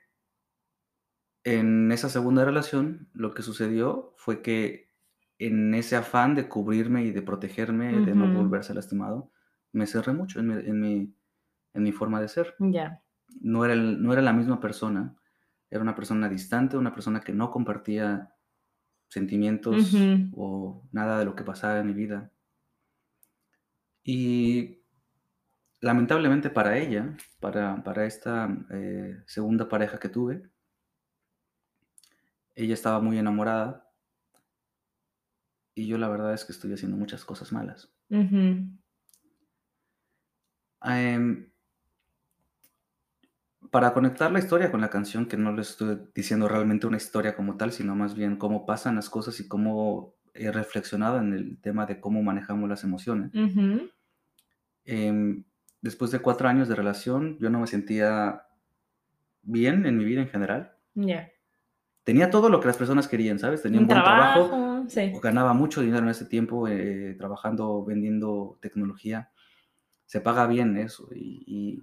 en 1.45 1.91
esa 1.93 2.09
segunda 2.09 2.45
relación 2.45 3.09
lo 3.13 3.33
que 3.35 3.43
sucedió 3.43 4.15
fue 4.17 4.43
que 4.43 4.93
en 5.39 5.73
ese 5.75 5.97
afán 5.97 6.35
de 6.35 6.49
cubrirme 6.49 7.05
y 7.05 7.13
de 7.13 7.23
protegerme, 7.23 8.01
de 8.01 8.15
no 8.15 8.27
volverse 8.29 8.75
lastimado, 8.75 9.31
me 9.73 9.87
cerré 9.87 10.13
mucho 10.13 10.41
en 10.41 10.49
mi, 10.49 10.55
en 10.55 10.81
mi, 10.81 11.15
en 11.75 11.83
mi 11.83 11.93
forma 11.93 12.21
de 12.21 12.29
ser. 12.29 12.55
Ya. 12.59 13.03
No 13.41 13.65
era, 13.65 13.75
el- 13.75 14.03
no 14.03 14.13
era 14.13 14.23
la 14.23 14.33
misma 14.33 14.61
persona, 14.61 15.15
era 15.71 15.83
una 15.83 15.95
persona 15.95 16.29
distante, 16.29 16.77
una 16.77 16.93
persona 16.95 17.21
que 17.21 17.33
no 17.33 17.51
compartía 17.51 18.35
sentimientos 19.09 19.93
o 20.35 20.89
nada 20.93 21.19
de 21.19 21.25
lo 21.25 21.35
que 21.35 21.45
pasaba 21.45 21.79
en 21.81 21.87
mi 21.87 21.93
vida. 21.95 22.31
Y 24.03 24.83
lamentablemente 25.81 26.51
para 26.51 26.79
ella, 26.79 27.17
para, 27.41 27.83
para 27.85 28.07
esta 28.07 28.49
eh, 28.71 29.23
segunda 29.27 29.69
pareja 29.69 29.99
que 29.99 30.09
tuve, 30.09 30.51
ella 32.55 32.75
estaba 32.75 33.01
muy 33.01 33.19
enamorada 33.19 33.85
y 35.75 35.87
yo 35.87 35.97
la 35.99 36.09
verdad 36.09 36.35
es 36.35 36.45
que 36.45 36.53
estoy 36.53 36.73
haciendo 36.73 36.97
muchas 36.97 37.25
cosas 37.25 37.53
malas. 37.53 37.89
Para 43.71 43.93
conectar 43.93 44.31
la 44.33 44.39
historia 44.39 44.71
con 44.71 44.81
la 44.81 44.91
canción, 44.91 45.27
que 45.27 45.37
no 45.37 45.53
les 45.53 45.71
estoy 45.71 45.99
diciendo 46.15 46.49
realmente 46.49 46.87
una 46.87 46.97
historia 46.97 47.37
como 47.37 47.57
tal, 47.57 47.73
sino 47.73 47.95
más 47.95 48.15
bien 48.15 48.37
cómo 48.37 48.67
pasan 48.67 48.97
las 48.97 49.11
cosas 49.11 49.39
y 49.41 49.49
cómo 49.49 50.15
he 50.35 50.51
reflexionado 50.53 51.19
en 51.19 51.33
el 51.33 51.59
tema 51.61 51.85
de 51.87 52.01
cómo 52.01 52.23
manejamos 52.23 52.69
las 52.69 52.85
emociones. 52.85 53.31
Em, 54.85 55.45
después 55.83 56.11
de 56.11 56.21
cuatro 56.21 56.49
años 56.49 56.69
de 56.69 56.75
relación, 56.77 57.39
yo 57.41 57.51
no 57.51 57.61
me 57.61 57.67
sentía 57.67 58.43
bien 59.43 59.85
en 59.87 59.97
mi 59.99 60.05
vida 60.05 60.23
en 60.23 60.29
general. 60.29 60.73
Ya. 60.95 61.29
Tenía 62.05 62.31
todo 62.31 62.49
lo 62.49 62.61
que 62.61 62.69
las 62.69 62.77
personas 62.79 63.07
querían, 63.09 63.39
¿sabes? 63.39 63.63
Tenía 63.63 63.79
un, 63.81 63.85
Un 63.85 63.89
buen 63.89 64.03
trabajo, 64.03 64.49
trabajo. 64.49 64.85
Sí. 64.89 65.13
ganaba 65.23 65.53
mucho 65.53 65.83
dinero 65.83 66.05
en 66.05 66.09
ese 66.09 66.25
tiempo 66.25 66.67
eh, 66.69 67.15
trabajando, 67.19 67.85
vendiendo 67.85 68.59
tecnología. 68.63 69.31
Se 70.07 70.21
paga 70.23 70.47
bien 70.47 70.77
eso. 70.79 71.09
Y, 71.15 71.45
y- 71.47 71.83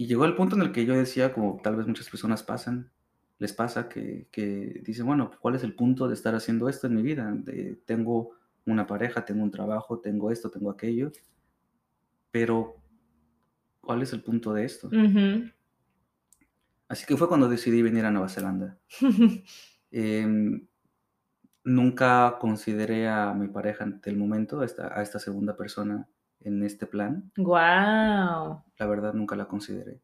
y 0.00 0.06
llegó 0.06 0.24
el 0.24 0.34
punto 0.34 0.56
en 0.56 0.62
el 0.62 0.72
que 0.72 0.86
yo 0.86 0.94
decía, 0.96 1.34
como 1.34 1.60
tal 1.62 1.76
vez 1.76 1.86
muchas 1.86 2.08
personas 2.08 2.42
pasan, 2.42 2.90
les 3.38 3.52
pasa 3.52 3.86
que, 3.86 4.28
que 4.30 4.80
dicen, 4.82 5.04
bueno, 5.04 5.30
¿cuál 5.42 5.56
es 5.56 5.62
el 5.62 5.74
punto 5.74 6.08
de 6.08 6.14
estar 6.14 6.34
haciendo 6.34 6.70
esto 6.70 6.86
en 6.86 6.94
mi 6.94 7.02
vida? 7.02 7.30
De- 7.34 7.78
tengo 7.84 8.30
una 8.64 8.86
pareja, 8.86 9.26
tengo 9.26 9.42
un 9.42 9.50
trabajo, 9.50 9.98
tengo 9.98 10.30
esto, 10.30 10.50
tengo 10.50 10.70
aquello, 10.70 11.12
pero 12.30 12.76
¿cuál 13.82 14.00
es 14.00 14.14
el 14.14 14.22
punto 14.22 14.54
de 14.54 14.64
esto? 14.64 14.88
Así 16.88 17.04
que 17.04 17.18
fue 17.18 17.28
cuando 17.28 17.50
decidí 17.50 17.82
venir 17.82 18.06
a 18.06 18.10
Nueva 18.10 18.30
Zelanda. 18.30 18.78
Em, 19.92 20.66
nunca 21.64 22.38
consideré 22.40 23.06
a 23.06 23.34
mi 23.34 23.48
pareja 23.48 23.84
del 23.84 24.16
momento, 24.16 24.60
a 24.60 24.64
esta, 24.64 24.98
a 24.98 25.02
esta 25.02 25.18
segunda 25.18 25.56
persona 25.58 26.08
en 26.40 26.62
este 26.62 26.86
plan. 26.86 27.30
Wow. 27.36 28.62
La 28.78 28.86
verdad 28.86 29.14
nunca 29.14 29.36
la 29.36 29.46
consideré. 29.46 30.00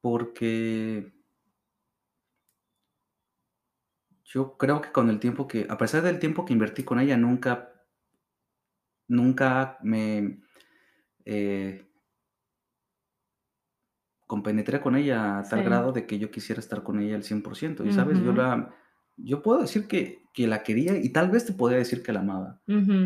Porque 0.00 1.12
yo 4.24 4.56
creo 4.56 4.80
que 4.80 4.92
con 4.92 5.08
el 5.10 5.18
tiempo 5.20 5.48
que, 5.48 5.66
a 5.68 5.78
pesar 5.78 6.02
del 6.02 6.18
tiempo 6.18 6.44
que 6.44 6.52
invertí 6.52 6.84
con 6.84 7.00
ella, 7.00 7.16
nunca, 7.16 7.72
nunca 9.08 9.78
me 9.82 10.40
eh, 11.24 11.86
compenetré 14.26 14.80
con 14.80 14.96
ella 14.96 15.38
a 15.38 15.42
tal 15.44 15.60
Sí. 15.60 15.64
grado 15.64 15.92
de 15.92 16.06
que 16.06 16.18
yo 16.18 16.30
quisiera 16.30 16.60
estar 16.60 16.82
con 16.82 17.00
ella 17.00 17.16
al 17.16 17.22
100%. 17.22 17.84
Y 17.84 17.92
sabes, 17.92 18.20
yo 18.20 18.32
la, 18.32 18.74
yo 19.16 19.42
puedo 19.42 19.60
decir 19.60 19.86
que, 19.88 20.22
que 20.32 20.46
la 20.46 20.62
quería 20.62 20.96
y 20.98 21.10
tal 21.10 21.30
vez 21.30 21.46
te 21.46 21.52
podría 21.52 21.78
decir 21.78 22.02
que 22.02 22.12
la 22.12 22.20
amaba. 22.20 22.60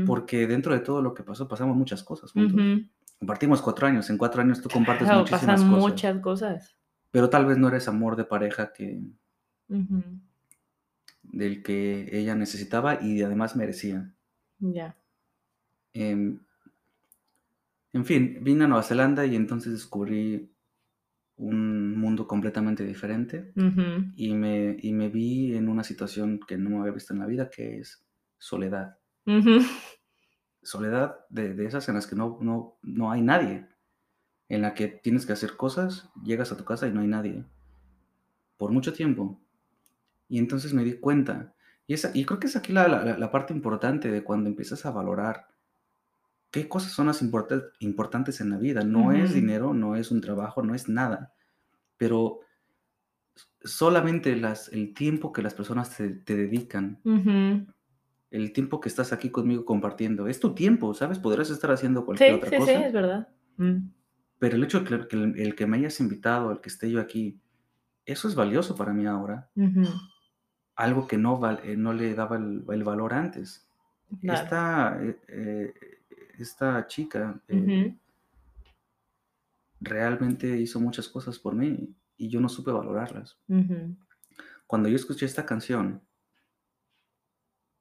Porque 0.07 0.47
dentro 0.47 0.73
de 0.75 0.81
todo 0.81 1.03
lo 1.03 1.15
que 1.15 1.23
pasó, 1.23 1.47
pasamos 1.49 1.77
muchas 1.77 2.03
cosas 2.03 2.33
juntos. 2.33 2.61
Compartimos 3.19 3.61
cuatro 3.63 3.87
años. 3.87 4.09
En 4.11 4.19
cuatro 4.19 4.41
años 4.43 4.61
tú 4.61 4.69
compartes 4.69 5.07
Claro, 5.07 5.21
muchísimas 5.21 5.45
pasan 5.61 5.71
cosas. 5.71 5.91
muchas 5.91 6.19
cosas. 6.21 6.77
Pero 7.11 7.29
tal 7.29 7.47
vez 7.47 7.59
no 7.59 7.69
eres 7.69 7.87
amor 7.89 8.17
de 8.17 8.25
pareja 8.25 8.73
que, 8.73 9.03
del 11.23 11.63
que 11.63 12.09
ella 12.13 12.35
necesitaba 12.35 13.03
y 13.03 13.23
además 13.23 13.57
merecía. 13.57 14.13
Ya. 14.59 14.97
Em, 15.93 16.39
en 17.93 18.05
fin, 18.05 18.39
vine 18.43 18.65
a 18.65 18.69
Nueva 18.69 18.83
Zelanda 18.83 19.27
y 19.27 19.35
entonces 19.37 19.73
descubrí 19.73 20.50
un 21.43 21.97
mundo 21.99 22.27
completamente 22.27 22.85
diferente 22.85 23.53
y 24.15 24.35
me, 24.35 24.77
y 24.81 24.93
me 24.93 25.09
vi 25.09 25.55
en 25.57 25.69
una 25.69 25.83
situación 25.85 26.39
que 26.47 26.57
no 26.59 26.71
me 26.71 26.79
había 26.81 26.93
visto 26.93 27.15
en 27.15 27.21
la 27.21 27.27
vida, 27.27 27.49
que 27.49 27.79
es 27.79 28.05
soledad. 28.39 28.99
Soledad 30.63 31.17
de, 31.31 31.55
de 31.55 31.65
esas 31.67 31.89
en 31.89 31.95
las 31.95 32.07
que 32.07 32.17
no, 32.17 32.39
no, 32.43 32.77
no 32.83 33.11
hay 33.11 33.23
nadie, 33.23 33.67
en 34.49 34.61
la 34.63 34.75
que 34.75 34.89
tienes 34.89 35.25
que 35.25 35.33
hacer 35.33 35.57
cosas, 35.57 36.11
llegas 36.23 36.53
a 36.53 36.57
tu 36.59 36.65
casa 36.65 36.87
y 36.87 36.93
no 36.93 37.01
hay 37.01 37.07
nadie, 37.09 37.45
por 38.59 38.71
mucho 38.73 38.93
tiempo. 38.93 39.41
Y 40.29 40.39
entonces 40.39 40.75
me 40.75 40.85
di 40.85 40.95
cuenta, 41.01 41.55
y, 41.87 41.95
esa, 41.95 42.11
y 42.15 42.25
creo 42.27 42.39
que 42.39 42.47
es 42.49 42.57
aquí 42.57 42.73
la, 42.73 42.87
la- 42.89 43.17
la 43.19 43.31
parte 43.31 43.55
importante 43.55 44.11
de 44.11 44.23
cuando 44.23 44.49
empiezas 44.51 44.85
a 44.85 44.91
valorar 44.91 45.49
qué 46.51 46.69
cosas 46.69 46.93
son 46.93 47.07
las 47.07 47.23
importa- 47.23 47.63
importantes 47.79 48.41
en 48.41 48.51
la 48.51 48.57
vida. 48.59 48.83
No 48.85 49.13
es 49.13 49.31
Ujú. 49.31 49.35
dinero, 49.35 49.75
no 49.75 49.95
es 49.97 50.11
un 50.11 50.21
trabajo, 50.21 50.63
no 50.63 50.75
es 50.75 50.89
nada. 50.89 51.33
pero 51.97 52.41
solamente 53.63 54.35
las, 54.37 54.69
el 54.73 54.95
tiempo 54.95 55.33
que 55.33 55.43
las 55.43 55.55
personas 55.55 55.97
te, 55.97 56.09
te 56.11 56.37
dedican, 56.37 56.99
Ujú. 57.05 57.67
el 58.31 58.53
tiempo 58.53 58.81
que 58.81 58.89
estás 58.89 59.13
aquí 59.13 59.31
conmigo 59.31 59.65
compartiendo, 59.65 60.27
es 60.27 60.41
tu 60.41 60.55
tiempo, 60.55 60.95
¿sabes? 60.95 61.19
Podrás 61.19 61.51
estar 61.51 61.71
haciendo 61.71 62.05
cualquier 62.07 62.31
Sí, 62.31 62.37
otra 62.37 62.49
sí, 62.51 62.55
sí, 62.57 62.61
cosa, 62.61 62.87
es 62.87 62.93
verdad. 62.93 63.29
Mm. 63.59 63.91
pero 64.39 64.57
el 64.57 64.65
hecho 64.65 64.81
de 64.81 64.87
que, 64.87 65.09
que 65.09 65.17
el, 65.17 65.39
el 65.39 65.55
que 65.55 65.67
me 65.67 65.77
hayas 65.77 66.01
invitado, 66.01 66.51
el 66.53 66.61
que 66.61 66.71
esté 66.71 66.91
yo 66.91 67.01
aquí, 67.01 67.39
eso 68.07 68.29
es 68.29 68.35
valioso 68.35 68.75
para 68.75 68.93
mí 68.95 69.05
ahora, 69.07 69.51
Ujú. 69.57 69.83
algo 70.77 71.07
que 71.07 71.19
no, 71.19 71.39
val- 71.39 71.61
eh, 71.65 71.77
no 71.77 71.93
le 71.93 72.15
daba 72.15 72.37
el, 72.39 72.65
el 72.71 72.83
valor 72.85 73.13
antes. 73.13 73.69
Claro. 74.23 74.43
Esta, 74.43 75.03
eh, 75.03 75.21
eh, 75.29 75.75
esta 76.43 76.87
chica 76.87 77.41
eh, 77.49 77.97
realmente 79.81 80.59
hizo 80.59 80.81
muchas 80.81 81.09
cosas 81.09 81.39
por 81.39 81.55
mí 81.55 81.95
y 82.17 82.29
yo 82.29 82.41
no 82.41 82.49
supe 82.49 82.71
valorarlas. 82.71 83.39
Cuando 84.67 84.89
yo 84.89 84.97
escuché 84.97 85.27
esta 85.27 85.47
canción, 85.47 86.03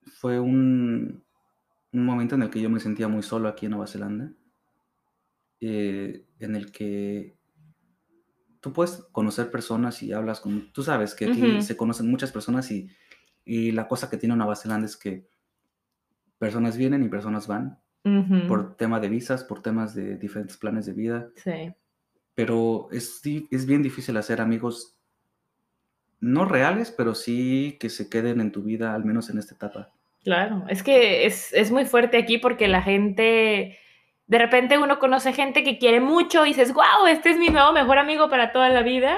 fue 0.03 0.39
un, 0.39 1.23
un 1.91 2.05
momento 2.05 2.35
en 2.35 2.43
el 2.43 2.49
que 2.49 2.61
yo 2.61 2.69
me 2.69 2.79
sentía 2.79 3.07
muy 3.07 3.21
solo 3.21 3.47
aquí 3.47 3.65
en 3.65 3.71
Nueva 3.71 3.87
Zelanda, 3.87 4.31
eh, 5.59 6.25
en 6.39 6.55
el 6.55 6.71
que 6.71 7.37
tú 8.61 8.73
puedes 8.73 9.03
conocer 9.11 9.51
personas 9.51 10.01
y 10.01 10.13
hablas 10.13 10.39
con... 10.39 10.71
Tú 10.71 10.83
sabes 10.83 11.13
que 11.15 11.25
aquí 11.25 11.61
se 11.61 11.77
conocen 11.77 12.09
muchas 12.09 12.31
personas 12.31 12.71
y, 12.71 12.89
y 13.43 13.71
la 13.71 13.87
cosa 13.87 14.09
que 14.09 14.17
tiene 14.17 14.35
Nueva 14.35 14.55
Zelanda 14.55 14.85
es 14.85 14.97
que 14.97 15.29
personas 16.37 16.77
vienen 16.77 17.03
y 17.03 17.09
personas 17.09 17.45
van 17.47 17.79
Ujú. 18.05 18.47
por 18.47 18.75
tema 18.77 18.99
de 18.99 19.09
visas, 19.09 19.43
por 19.43 19.61
temas 19.61 19.93
de 19.93 20.15
diferentes 20.17 20.55
planes 20.57 20.85
de 20.85 20.93
vida, 20.93 21.29
Sí. 21.35 21.73
pero 22.33 22.87
es, 22.91 23.21
es 23.51 23.65
bien 23.65 23.83
difícil 23.83 24.15
hacer 24.17 24.39
amigos 24.41 24.95
no 26.21 26.45
reales, 26.45 26.91
pero 26.91 27.15
sí 27.15 27.77
que 27.79 27.89
se 27.89 28.09
queden 28.09 28.41
en 28.41 28.51
tu 28.51 28.61
vida, 28.63 28.93
al 28.93 29.05
menos 29.05 29.29
en 29.29 29.37
esta 29.37 29.55
etapa. 29.55 29.91
Claro, 30.23 30.65
es 30.69 30.83
que 30.83 31.25
es, 31.25 31.53
es 31.53 31.71
muy 31.71 31.85
fuerte 31.85 32.17
aquí 32.17 32.37
porque 32.37 32.67
la 32.67 32.81
gente, 32.81 33.77
de 34.27 34.37
repente 34.37 34.77
uno 34.77 34.99
conoce 34.99 35.31
gente 35.33 35.63
que 35.63 35.77
quiere 35.77 36.01
mucho 36.01 36.45
y 36.45 36.49
dices, 36.49 36.73
wow, 36.73 37.07
este 37.09 37.29
es 37.31 37.37
mi 37.37 37.47
nuevo 37.47 37.71
mejor 37.71 37.97
amigo 37.97 38.29
para 38.29 38.51
toda 38.51 38.69
la 38.69 38.81
vida. 38.83 39.17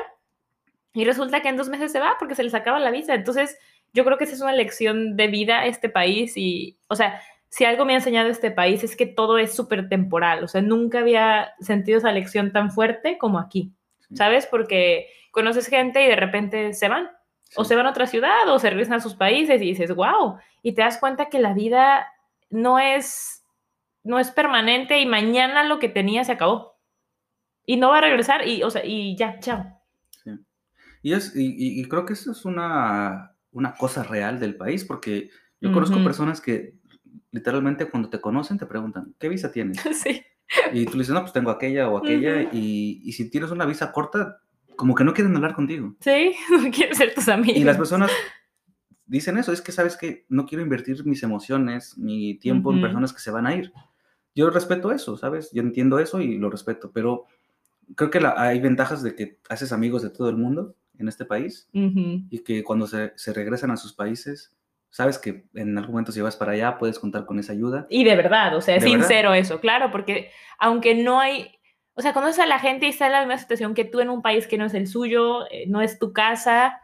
Y 0.93 1.05
resulta 1.05 1.41
que 1.41 1.49
en 1.49 1.57
dos 1.57 1.69
meses 1.69 1.91
se 1.91 1.99
va 1.99 2.17
porque 2.19 2.35
se 2.35 2.43
les 2.43 2.53
acaba 2.53 2.77
la 2.79 2.91
visa. 2.91 3.15
Entonces, 3.15 3.57
yo 3.93 4.05
creo 4.05 4.17
que 4.17 4.25
esa 4.25 4.35
es 4.35 4.41
una 4.41 4.53
lección 4.53 5.15
de 5.17 5.27
vida 5.27 5.65
este 5.65 5.89
país 5.89 6.33
y, 6.35 6.77
o 6.87 6.95
sea, 6.95 7.19
si 7.51 7.65
algo 7.65 7.85
me 7.85 7.93
ha 7.93 7.97
enseñado 7.97 8.29
este 8.29 8.49
país 8.49 8.83
es 8.83 8.95
que 8.95 9.05
todo 9.05 9.37
es 9.37 9.53
súper 9.55 9.87
temporal. 9.89 10.43
O 10.43 10.47
sea, 10.47 10.63
nunca 10.63 10.99
había 10.99 11.53
sentido 11.59 11.99
esa 11.99 12.11
lección 12.11 12.51
tan 12.51 12.71
fuerte 12.71 13.19
como 13.19 13.37
aquí. 13.37 13.71
¿sabes? 14.13 14.45
Porque 14.45 15.07
conoces 15.31 15.67
gente 15.67 16.03
y 16.03 16.07
de 16.07 16.15
repente 16.15 16.73
se 16.73 16.87
van 16.87 17.09
o 17.55 17.65
se 17.65 17.75
van 17.75 17.85
a 17.85 17.91
otra 17.91 18.07
ciudad 18.07 18.47
o 18.47 18.59
se 18.59 18.69
regresan 18.69 18.95
a 18.95 19.01
sus 19.01 19.15
países 19.15 19.61
y 19.61 19.65
dices, 19.65 19.93
wow, 19.93 20.37
y 20.61 20.73
te 20.73 20.81
das 20.81 20.97
cuenta 20.97 21.27
que 21.27 21.39
la 21.39 21.53
vida 21.53 22.07
no 22.49 22.79
es, 22.79 23.43
no 24.03 24.19
es 24.19 24.31
permanente 24.31 24.99
y 24.99 25.05
mañana 25.05 25.63
lo 25.63 25.79
que 25.79 25.89
tenía 25.89 26.23
se 26.23 26.31
acabó. 26.31 26.79
Y 27.65 27.77
no 27.77 27.89
va 27.89 27.99
a 27.99 28.01
regresar 28.01 28.47
y, 28.47 28.63
o 28.63 28.69
sea, 28.69 28.85
y 28.85 29.15
ya, 29.17 29.39
chao. 29.39 29.65
Sí. 30.23 30.31
Y, 31.03 31.13
es, 31.13 31.33
y, 31.35 31.83
creo 31.87 32.05
que 32.05 32.13
eso 32.13 32.31
es 32.31 32.45
una, 32.45 33.35
una 33.51 33.75
cosa 33.75 34.03
real 34.03 34.39
del 34.39 34.55
país, 34.55 34.85
porque 34.85 35.29
yo 35.59 35.71
conozco 35.71 36.03
personas 36.03 36.41
que 36.41 36.79
literalmente 37.31 37.89
cuando 37.89 38.09
te 38.09 38.19
conocen 38.21 38.57
te 38.57 38.65
preguntan, 38.65 39.15
¿qué 39.19 39.29
visa 39.29 39.51
tienes? 39.51 39.77
sí. 40.03 40.21
Y 40.73 40.85
tú 40.85 40.93
le 40.93 40.99
dices, 40.99 41.13
no, 41.13 41.21
pues 41.21 41.31
tengo 41.33 41.49
aquella 41.49 41.89
o 41.89 41.97
aquella, 41.97 42.41
Ujú. 42.43 42.49
y, 42.57 43.01
y 43.05 43.13
si 43.13 43.29
tienes 43.29 43.51
una 43.51 43.65
visa 43.65 43.91
corta, 43.93 44.39
como 44.75 44.95
que 44.95 45.03
no 45.05 45.13
quieren 45.13 45.35
hablar 45.35 45.53
contigo. 45.55 45.95
Sí, 46.01 46.33
no 46.51 46.69
quiero 46.71 46.93
ser 46.95 47.13
tus 47.13 47.29
amigos. 47.29 47.55
Y 47.57 47.63
las 47.63 47.77
personas 47.77 48.11
dicen 49.05 49.37
eso, 49.37 49.51
es 49.51 49.61
que 49.61 49.71
sabes 49.71 49.97
que 49.97 50.25
no 50.29 50.45
quiero 50.45 50.63
invertir 50.63 51.05
mis 51.05 51.23
emociones, 51.23 51.97
mi 51.97 52.35
tiempo 52.37 52.71
en 52.71 52.77
Ujú. 52.77 52.81
personas 52.87 53.13
que 53.13 53.19
se 53.19 53.31
van 53.31 53.47
a 53.47 53.55
ir. 53.55 53.71
Yo 54.35 54.49
respeto 54.49 54.91
eso, 54.91 55.17
¿sabes? 55.17 55.51
Yo 55.51 55.61
entiendo 55.61 55.99
eso 55.99 56.21
y 56.21 56.37
lo 56.37 56.49
respeto, 56.49 56.91
pero 56.93 57.25
creo 57.95 58.09
que 58.09 58.21
la- 58.21 58.35
hay 58.41 58.59
ventajas 58.61 59.03
de 59.03 59.15
que 59.15 59.39
haces 59.49 59.71
amigos 59.73 60.01
de 60.03 60.09
todo 60.09 60.29
el 60.29 60.37
mundo 60.37 60.75
en 60.97 61.07
este 61.09 61.25
país 61.25 61.67
Ujú. 61.73 62.23
y 62.29 62.39
que 62.39 62.63
cuando 62.63 62.87
se, 62.87 63.11
se 63.15 63.33
regresan 63.33 63.71
a 63.71 63.77
sus 63.77 63.93
países, 63.93 64.53
sabes 64.91 65.17
que 65.17 65.45
en 65.55 65.77
algún 65.77 65.93
momento 65.93 66.11
si 66.11 66.21
vas 66.21 66.35
para 66.35 66.51
allá 66.51 66.77
puedes 66.77 66.99
contar 66.99 67.25
con 67.25 67.39
esa 67.39 67.53
ayuda. 67.53 67.87
Y 67.89 68.03
de 68.03 68.15
verdad, 68.15 68.55
o 68.55 68.61
sea, 68.61 68.75
es 68.75 68.83
verdad. 68.83 68.99
sincero 68.99 69.33
eso, 69.33 69.59
claro, 69.59 69.89
porque 69.89 70.31
aunque 70.59 70.93
no 70.93 71.19
hay, 71.19 71.59
o 71.95 72.01
sea, 72.01 72.13
conoces 72.13 72.39
a 72.39 72.45
la 72.45 72.59
gente 72.59 72.85
y 72.85 72.89
está 72.89 73.07
en 73.07 73.13
la 73.13 73.19
misma 73.21 73.37
situación 73.37 73.73
que 73.73 73.85
tú 73.85 73.99
en 74.01 74.09
un 74.09 74.21
país 74.21 74.45
que 74.45 74.57
no 74.57 74.65
es 74.65 74.73
el 74.75 74.87
suyo, 74.87 75.49
eh, 75.49 75.65
no 75.67 75.81
es 75.81 75.97
tu 75.97 76.13
casa, 76.13 76.81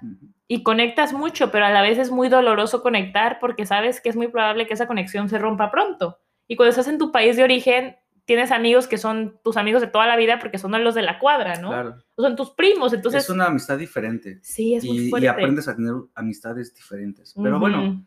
y 0.48 0.64
conectas 0.64 1.12
mucho, 1.12 1.52
pero 1.52 1.66
a 1.66 1.70
la 1.70 1.82
vez 1.82 1.98
es 1.98 2.10
muy 2.10 2.30
doloroso 2.30 2.82
conectar 2.82 3.38
porque 3.40 3.66
sabes 3.66 4.00
que 4.00 4.10
es 4.10 4.16
muy 4.16 4.30
probable 4.30 4.66
que 4.66 4.74
esa 4.74 4.88
conexión 4.88 5.28
se 5.28 5.38
rompa 5.38 5.72
pronto. 5.72 6.20
Y 6.48 6.56
cuando 6.56 6.70
estás 6.70 6.88
en 6.88 6.98
tu 6.98 7.12
país 7.12 7.36
de 7.36 7.44
origen, 7.44 7.98
tienes 8.28 8.52
amigos 8.52 8.88
que 8.88 8.98
son 8.98 9.40
tus 9.42 9.56
amigos 9.56 9.82
de 9.82 9.88
toda 9.88 10.06
la 10.06 10.18
vida 10.18 10.38
porque 10.38 10.58
son 10.58 10.72
los 10.84 10.94
de 10.94 11.02
la 11.02 11.18
cuadra, 11.18 11.62
¿no? 11.62 11.70
Claro. 11.70 11.96
O 12.16 12.22
son 12.22 12.36
tus 12.36 12.52
primos, 12.52 12.92
entonces... 12.94 13.24
es 13.24 13.30
una 13.30 13.46
amistad 13.46 13.78
diferente 13.78 14.40
Sí, 14.44 14.76
es 14.76 14.84
muy 14.84 14.98
y, 15.00 15.08
y 15.08 15.10
fuerte. 15.10 15.30
aprendes 15.30 15.68
a 15.70 15.76
tener 15.78 15.94
amistades 16.14 16.76
diferentes. 16.76 17.34
Pero 17.42 17.58
bueno, 17.58 18.06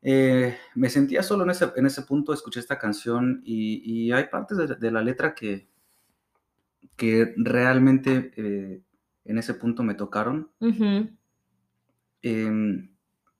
eh, 0.00 0.56
me 0.74 0.88
sentía 0.88 1.22
solo 1.22 1.44
en 1.44 1.50
ese, 1.50 1.70
en 1.76 1.84
ese 1.84 2.02
punto, 2.02 2.32
escuché 2.32 2.58
esta 2.58 2.78
canción 2.78 3.42
y, 3.44 3.82
y 3.84 4.12
hay 4.12 4.24
partes 4.28 4.56
de, 4.56 4.66
de 4.74 4.90
la 4.90 5.02
letra 5.02 5.34
que, 5.34 5.68
que 6.96 7.34
realmente 7.36 8.32
eh, 8.34 8.80
en 9.26 9.38
ese 9.38 9.52
punto 9.54 9.82
me 9.82 9.92
tocaron. 9.94 10.50
Em, 12.22 12.90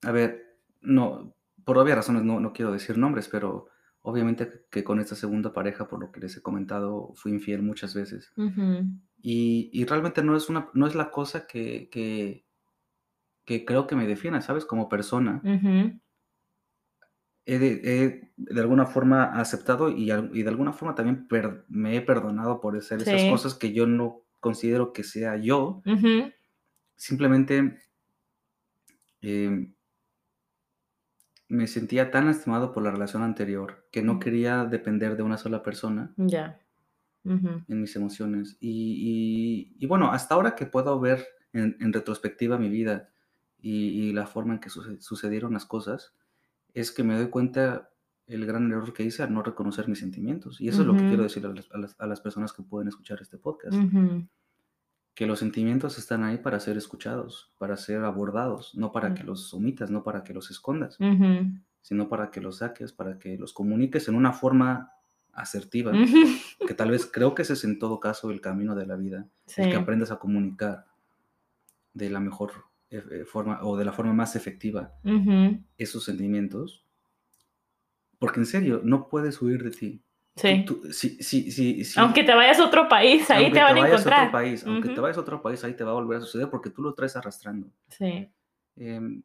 a 0.02 0.12
ver, 0.12 0.58
no, 0.82 1.34
por 1.64 1.78
obvias 1.78 1.96
razones 1.96 2.24
no, 2.24 2.40
no 2.40 2.52
quiero 2.52 2.72
decir 2.72 2.98
nombres, 2.98 3.26
pero 3.28 3.68
obviamente 4.08 4.64
que, 4.70 4.82
con 4.84 4.98
esta 5.00 5.14
segunda 5.14 5.52
pareja, 5.52 5.86
por 5.88 6.00
lo 6.00 6.10
que 6.10 6.20
les 6.20 6.36
he 6.36 6.42
comentado, 6.42 7.12
fui 7.14 7.32
infiel 7.32 7.62
muchas 7.62 7.94
veces. 7.94 8.32
Ujú. 8.36 8.86
Y, 9.20 9.70
y 9.72 9.84
realmente 9.84 10.22
no 10.22 10.36
es, 10.36 10.48
una, 10.48 10.68
no 10.74 10.86
es 10.86 10.94
la 10.94 11.10
cosa 11.10 11.46
que, 11.46 11.88
que, 11.90 12.46
que 13.44 13.64
creo 13.64 13.86
que 13.86 13.96
me 13.96 14.06
defienda, 14.06 14.40
¿sabes? 14.40 14.64
Como 14.64 14.88
persona. 14.88 15.40
He 17.50 17.58
de, 17.58 17.80
he 17.82 18.30
de 18.36 18.60
alguna 18.60 18.84
forma 18.86 19.24
aceptado 19.24 19.88
y, 19.90 20.10
y 20.12 20.42
de 20.42 20.48
alguna 20.48 20.72
forma 20.72 20.94
también 20.94 21.26
per- 21.28 21.64
me 21.68 21.96
he 21.96 22.02
perdonado 22.02 22.60
por 22.60 22.76
hacer 22.76 23.00
esas 23.00 23.22
cosas 23.30 23.54
que 23.54 23.72
yo 23.72 23.86
no 23.86 24.22
considero 24.40 24.92
que 24.92 25.02
sea 25.02 25.36
yo. 25.36 25.82
Simplemente 26.94 27.78
em, 29.22 29.74
me 31.48 31.66
sentía 31.66 32.10
tan 32.10 32.26
lastimado 32.26 32.72
por 32.72 32.82
la 32.82 32.90
relación 32.90 33.22
anterior 33.22 33.86
que 33.90 34.02
no 34.02 34.18
quería 34.20 34.64
depender 34.64 35.16
de 35.16 35.22
una 35.22 35.38
sola 35.38 35.62
persona 35.62 36.12
Ya. 36.16 36.60
En 37.68 37.80
mis 37.80 37.94
emociones. 37.96 38.56
Y, 38.60 39.70
y- 39.78 39.84
y 39.84 39.86
bueno, 39.86 40.12
hasta 40.12 40.34
ahora 40.34 40.54
que 40.54 40.66
puedo 40.66 40.98
ver 41.00 41.26
en, 41.52 41.76
en 41.80 41.92
retrospectiva 41.92 42.58
mi 42.58 42.68
vida 42.68 43.10
y, 43.60 43.72
y 43.88 44.12
la 44.12 44.26
forma 44.26 44.54
en 44.54 44.60
que 44.60 44.70
suce- 44.70 45.00
sucedieron 45.00 45.52
las 45.52 45.66
cosas, 45.66 46.14
es 46.74 46.92
que 46.92 47.02
me 47.02 47.16
doy 47.16 47.28
cuenta 47.28 47.90
el 48.26 48.46
gran 48.46 48.70
error 48.70 48.92
que 48.92 49.02
hice 49.02 49.22
al 49.22 49.32
no 49.34 49.42
reconocer 49.42 49.88
mis 49.88 49.98
sentimientos. 49.98 50.60
Y 50.60 50.68
eso 50.68 50.82
es 50.82 50.86
lo 50.86 50.92
que 50.94 51.00
quiero 51.08 51.22
decir 51.24 51.44
a 51.46 51.48
las, 51.52 51.70
a 51.72 51.78
las- 51.78 51.96
a 52.00 52.06
las 52.06 52.20
personas 52.20 52.52
que 52.52 52.62
pueden 52.62 52.88
escuchar 52.88 53.18
este 53.20 53.36
podcast. 53.38 53.76
Que 55.18 55.26
los 55.26 55.40
sentimientos 55.40 55.98
están 55.98 56.22
ahí 56.22 56.36
para 56.38 56.60
ser 56.60 56.76
escuchados, 56.76 57.50
para 57.58 57.76
ser 57.76 58.04
abordados, 58.04 58.76
no 58.76 58.92
para 58.92 59.14
que 59.14 59.24
los 59.24 59.52
omitas, 59.52 59.90
no 59.90 60.04
para 60.04 60.22
que 60.22 60.32
los 60.32 60.48
escondas, 60.52 60.96
sino 61.82 62.08
para 62.08 62.30
que 62.30 62.40
los 62.40 62.58
saques, 62.58 62.92
para 62.92 63.18
que 63.18 63.36
los 63.36 63.52
comuniques 63.52 64.06
en 64.06 64.14
una 64.14 64.32
forma 64.32 64.92
asertiva, 65.32 65.90
que 66.64 66.74
tal 66.74 66.92
vez 66.92 67.04
creo 67.12 67.34
que 67.34 67.42
ese 67.42 67.54
es 67.54 67.64
en 67.64 67.80
todo 67.80 67.98
caso 67.98 68.30
el 68.30 68.40
camino 68.40 68.76
de 68.76 68.86
la 68.86 68.94
vida, 68.94 69.26
Sí. 69.46 69.62
el 69.62 69.70
que 69.70 69.76
aprendas 69.76 70.12
a 70.12 70.20
comunicar 70.20 70.86
de 71.94 72.10
la 72.10 72.20
mejor 72.20 72.52
eh, 72.90 73.02
eh, 73.10 73.24
forma 73.24 73.58
o 73.64 73.76
de 73.76 73.84
la 73.84 73.92
forma 73.92 74.12
más 74.14 74.36
efectiva 74.36 74.92
esos 75.78 76.04
sentimientos, 76.04 76.84
porque 78.20 78.38
en 78.38 78.46
serio, 78.46 78.82
no 78.84 79.08
puedes 79.08 79.42
huir 79.42 79.64
de 79.64 79.70
ti. 79.72 80.02
Sí. 80.40 80.64
Tú- 80.66 80.82
si- 80.92 81.20
si- 81.22 81.50
si- 81.84 81.98
Aunque 82.00 82.22
te 82.24 82.34
vayas 82.34 82.58
a 82.60 82.66
otro 82.66 82.88
país, 82.88 83.28
ahí 83.30 83.44
aunque 83.46 83.58
te 83.58 83.62
van 83.64 83.76
a 83.76 83.80
vayas 83.80 83.90
encontrar. 84.00 84.20
otro 84.28 84.32
país, 84.32 84.64
aunque 84.66 84.88
te 84.90 85.00
vayas 85.00 85.16
a 85.18 85.20
otro 85.20 85.42
país, 85.42 85.64
ahí 85.64 85.74
te 85.74 85.84
va 85.84 85.90
a 85.90 85.94
volver 85.94 86.18
a 86.18 86.20
suceder 86.20 86.48
porque 86.48 86.70
tú 86.70 86.82
lo 86.82 86.94
traes 86.94 87.16
arrastrando. 87.16 87.70
Sí. 87.88 88.30
Em, 88.76 89.22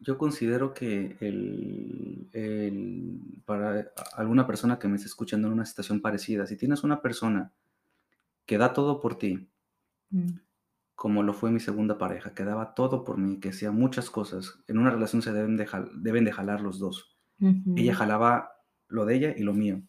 yo 0.00 0.16
considero 0.18 0.72
que 0.74 1.16
el, 1.20 2.28
el- 2.32 3.20
para 3.44 3.92
alguna 4.16 4.46
persona 4.46 4.78
que 4.78 4.88
me 4.88 4.96
esté 4.96 5.08
escuchando 5.08 5.46
en 5.48 5.54
una 5.54 5.66
situación 5.66 6.00
parecida, 6.00 6.46
si 6.46 6.56
tienes 6.56 6.82
una 6.84 7.00
persona 7.02 7.52
que 8.46 8.58
da 8.58 8.72
todo 8.72 9.00
por 9.00 9.16
ti, 9.18 9.48
Mm. 10.10 10.30
como 10.94 11.22
lo 11.22 11.32
fue 11.34 11.50
mi 11.50 11.60
segunda 11.60 11.98
pareja, 11.98 12.34
que 12.34 12.44
daba 12.44 12.74
todo 12.74 13.04
por 13.04 13.16
mí, 13.18 13.40
que 13.40 13.48
hacía 13.50 13.70
muchas 13.72 14.10
cosas, 14.10 14.58
en 14.68 14.78
una 14.78 14.90
relación 14.90 15.22
se 15.22 15.32
deben 15.32 15.56
de, 15.56 15.66
deben 15.94 16.24
de 16.24 16.32
jalar 16.32 16.60
los 16.60 16.78
dos. 16.78 17.16
Ujú. 17.40 17.74
Ella 17.76 17.94
jalaba 17.94 18.50
lo 18.92 19.04
de 19.06 19.16
ella 19.16 19.34
y 19.36 19.42
lo 19.42 19.52
mío, 19.54 19.82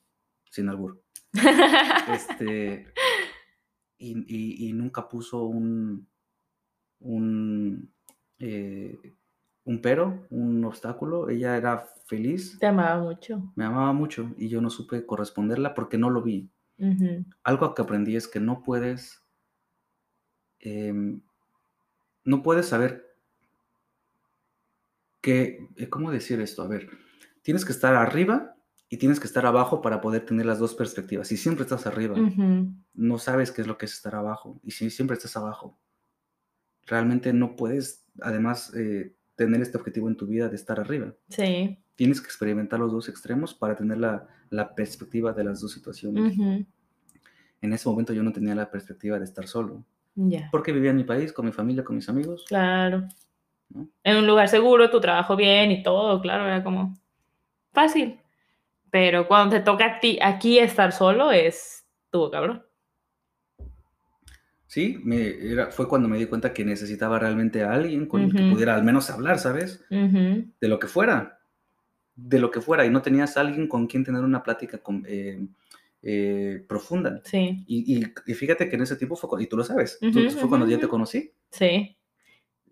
sin 0.50 0.70
albur. 0.70 1.02
Este, 2.14 2.88
y, 3.98 4.18
y- 4.28 4.68
y 4.70 4.74
nunca 4.74 5.08
puso 5.08 5.44
un, 5.44 6.08
un, 7.00 7.94
eh, 8.40 8.98
un 9.66 9.82
pero, 9.82 10.26
un 10.30 10.64
obstáculo. 10.66 11.30
Ella 11.30 11.56
era 11.58 11.86
feliz, 12.06 12.58
Te 12.60 12.66
amaba 12.68 13.02
mucho. 13.02 13.54
me 13.56 13.64
amaba 13.66 13.94
mucho 13.94 14.32
y 14.38 14.50
yo 14.50 14.60
no 14.62 14.70
supe 14.70 15.06
corresponderla 15.06 15.74
porque 15.74 15.98
no 15.98 16.10
lo 16.10 16.22
vi. 16.22 16.50
Ujú. 16.78 17.26
Algo 17.44 17.74
que 17.74 17.82
aprendí 17.82 18.16
es 18.16 18.28
que 18.28 18.40
no 18.42 18.62
puedes, 18.64 19.22
em, 20.60 21.22
no 22.26 22.42
puedes 22.44 22.68
saber 22.68 23.06
que, 25.22 25.68
eh, 25.78 25.90
¿cómo 25.90 26.12
decir 26.12 26.42
esto? 26.42 26.62
A 26.64 26.68
ver, 26.68 26.90
tienes 27.42 27.64
que 27.66 27.72
estar 27.72 27.96
arriba 27.96 28.53
y 28.94 28.98
tienes 28.98 29.20
que 29.20 29.26
estar 29.26 29.44
abajo 29.48 29.82
para 29.82 30.02
poder 30.02 30.24
tener 30.24 30.46
las 30.46 30.60
dos 30.60 30.76
perspectivas. 30.76 31.28
Si 31.28 31.36
siempre 31.36 31.64
estás 31.64 31.88
arriba, 31.88 32.14
Ujú. 32.16 32.72
no 32.94 33.18
sabes 33.18 33.52
qué 33.52 33.62
es 33.64 33.68
lo 33.68 33.76
que 33.76 33.88
es 33.88 33.94
estar 33.94 34.14
abajo. 34.14 34.60
Y 34.64 34.70
si 34.70 34.92
siempre 34.92 35.16
estás 35.18 35.36
abajo, 35.36 35.80
realmente 36.86 37.34
no 37.34 37.56
puedes, 37.56 38.06
además, 38.22 38.72
eh, 38.76 39.16
tener 39.36 39.64
este 39.64 39.80
objetivo 39.80 40.10
en 40.10 40.16
tu 40.16 40.28
vida 40.28 40.48
de 40.48 40.56
estar 40.56 40.80
arriba. 40.80 41.12
Sí. 41.30 41.80
Tienes 41.96 42.22
que 42.22 42.28
experimentar 42.28 42.80
los 42.80 42.92
dos 42.92 43.10
extremos 43.10 43.56
para 43.56 43.76
tener 43.76 43.98
la, 43.98 44.28
la 44.52 44.76
perspectiva 44.76 45.34
de 45.34 45.44
las 45.44 45.60
dos 45.60 45.72
situaciones. 45.72 46.38
Ujú. 46.38 46.64
En 47.62 47.74
ese 47.74 47.90
momento 47.90 48.14
yo 48.14 48.22
no 48.22 48.32
tenía 48.32 48.54
la 48.54 48.70
perspectiva 48.70 49.18
de 49.18 49.26
estar 49.26 49.48
solo, 49.48 49.84
Ya. 50.14 50.50
porque 50.52 50.72
vivía 50.72 50.92
en 50.92 50.98
mi 50.98 51.04
país, 51.04 51.34
con 51.34 51.46
mi 51.48 51.52
familia, 51.52 51.84
con 51.84 51.96
mis 51.96 52.10
amigos. 52.10 52.46
Claro. 52.48 53.08
¿no? 53.70 53.90
En 54.04 54.18
un 54.18 54.28
lugar 54.28 54.50
seguro, 54.50 54.92
tu 54.92 55.00
trabajo 55.02 55.36
bien 55.36 55.72
y 55.72 55.82
todo, 55.82 56.22
claro, 56.22 56.46
era 56.46 56.64
como 56.64 56.96
fácil. 57.72 58.20
Pero 58.94 59.28
cuando 59.28 59.56
te 59.56 59.62
toca 59.64 59.86
a 59.96 60.00
ti 60.00 60.20
aquí 60.22 60.60
estar 60.60 60.92
solo 60.92 61.32
es 61.32 61.84
tuvo 62.12 62.30
cabrón. 62.30 62.64
Sí, 64.68 65.00
me, 65.04 65.30
era, 65.52 65.72
fue 65.72 65.88
cuando 65.88 66.08
me 66.08 66.20
di 66.20 66.28
cuenta 66.28 66.54
que 66.54 66.64
necesitaba 66.64 67.18
realmente 67.18 67.64
a 67.64 67.72
alguien 67.74 68.06
con 68.06 68.22
el 68.22 68.36
que 68.36 68.44
pudiera 68.52 68.76
al 68.76 68.84
menos 68.84 69.10
hablar, 69.10 69.40
¿sabes? 69.40 69.84
Ujú. 69.90 70.46
De 70.62 70.68
lo 70.68 70.78
que 70.78 70.86
fuera. 70.86 71.40
De 72.16 72.38
lo 72.38 72.52
que 72.52 72.62
fuera. 72.62 72.86
Y 72.86 72.92
no 72.92 73.02
tenías 73.02 73.36
a 73.36 73.42
alguien 73.42 73.68
con 73.68 73.88
quien 73.88 74.04
tener 74.04 74.22
una 74.22 74.44
plática 74.44 74.78
con- 74.78 75.04
eh, 75.08 75.40
eh, 76.04 76.64
profunda. 76.68 77.20
Sí, 77.24 77.64
Y, 77.66 77.98
y- 77.98 78.14
y 78.28 78.34
fíjate 78.36 78.70
que 78.70 78.76
en 78.76 78.84
ese 78.84 78.96
tiempo 78.96 79.16
fue, 79.16 79.42
y 79.42 79.48
tú 79.48 79.58
lo 79.58 79.64
sabes, 79.64 79.98
tú- 80.00 80.20
Ujú, 80.20 80.30
fue 80.38 80.50
cuando 80.50 80.68
ya 80.68 80.80
te 80.80 80.88
conocí. 80.88 81.32
sí, 81.50 81.98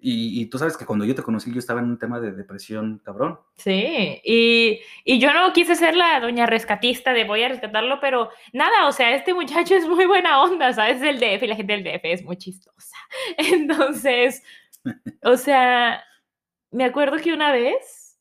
Y, 0.04 0.42
y 0.42 0.46
tú 0.48 0.58
sabes 0.58 0.76
que 0.78 0.86
cuando 0.86 1.06
yo 1.06 1.14
te 1.14 1.22
conocí 1.22 1.52
yo 1.54 1.60
estaba 1.60 1.80
en 1.80 1.86
un 1.86 2.00
tema 2.00 2.20
de 2.20 2.32
depresión 2.32 3.00
cabrón. 3.06 3.40
sí. 3.56 4.20
Y, 4.24 4.80
y 5.06 5.20
yo 5.20 5.32
no 5.34 5.54
quise 5.54 5.76
ser 5.76 5.96
la 5.96 6.20
doña 6.20 6.48
rescatista 6.48 7.14
de 7.14 7.24
voy 7.26 7.44
a 7.44 7.50
rescatarlo, 7.50 8.00
pero 8.00 8.30
nada, 8.52 8.88
o 8.88 8.92
sea, 8.92 9.14
este 9.14 9.34
muchacho 9.36 9.76
es 9.76 9.88
muy 9.88 10.06
buena 10.08 10.42
onda, 10.42 10.74
¿sabes? 10.74 10.96
Es 10.96 11.02
del 11.02 11.20
DF 11.20 11.44
y 11.44 11.48
la 11.48 11.56
gente 11.56 11.74
del 11.74 11.84
DF 11.84 12.02
es 12.12 12.24
muy 12.24 12.36
chistosa. 12.38 12.98
Entonces, 13.38 14.44
o 15.24 15.38
sea, 15.38 16.04
me 16.72 16.84
acuerdo 16.86 17.18
que 17.18 17.34
una 17.34 17.52
vez 17.52 18.20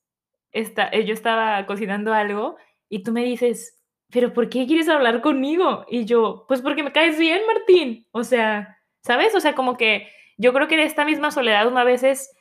esta- 0.52 0.88
eh, 0.92 1.04
yo 1.04 1.14
estaba 1.14 1.64
cocinando 1.66 2.12
algo 2.12 2.56
y 2.88 3.02
tú 3.02 3.12
me 3.12 3.24
dices, 3.24 3.80
pero 4.10 4.32
¿por 4.34 4.48
qué 4.48 4.66
quieres 4.66 4.88
hablar 4.88 5.20
conmigo? 5.22 5.86
Y 5.88 6.04
yo, 6.04 6.44
pues 6.48 6.60
porque 6.60 6.82
me 6.82 6.92
caes 6.92 7.18
bien, 7.18 7.40
Martín. 7.46 8.06
O 8.10 8.24
sea, 8.24 8.78
¿sabes? 9.02 9.34
O 9.34 9.40
sea, 9.40 9.54
como 9.54 9.76
que 9.76 10.08
yo 10.40 10.54
creo 10.54 10.68
que 10.68 10.76
de 10.78 10.84
esta 10.84 11.04
misma 11.04 11.30
soledad 11.30 11.68
una 11.68 11.84
vez 11.84 12.02
es, 12.02 12.34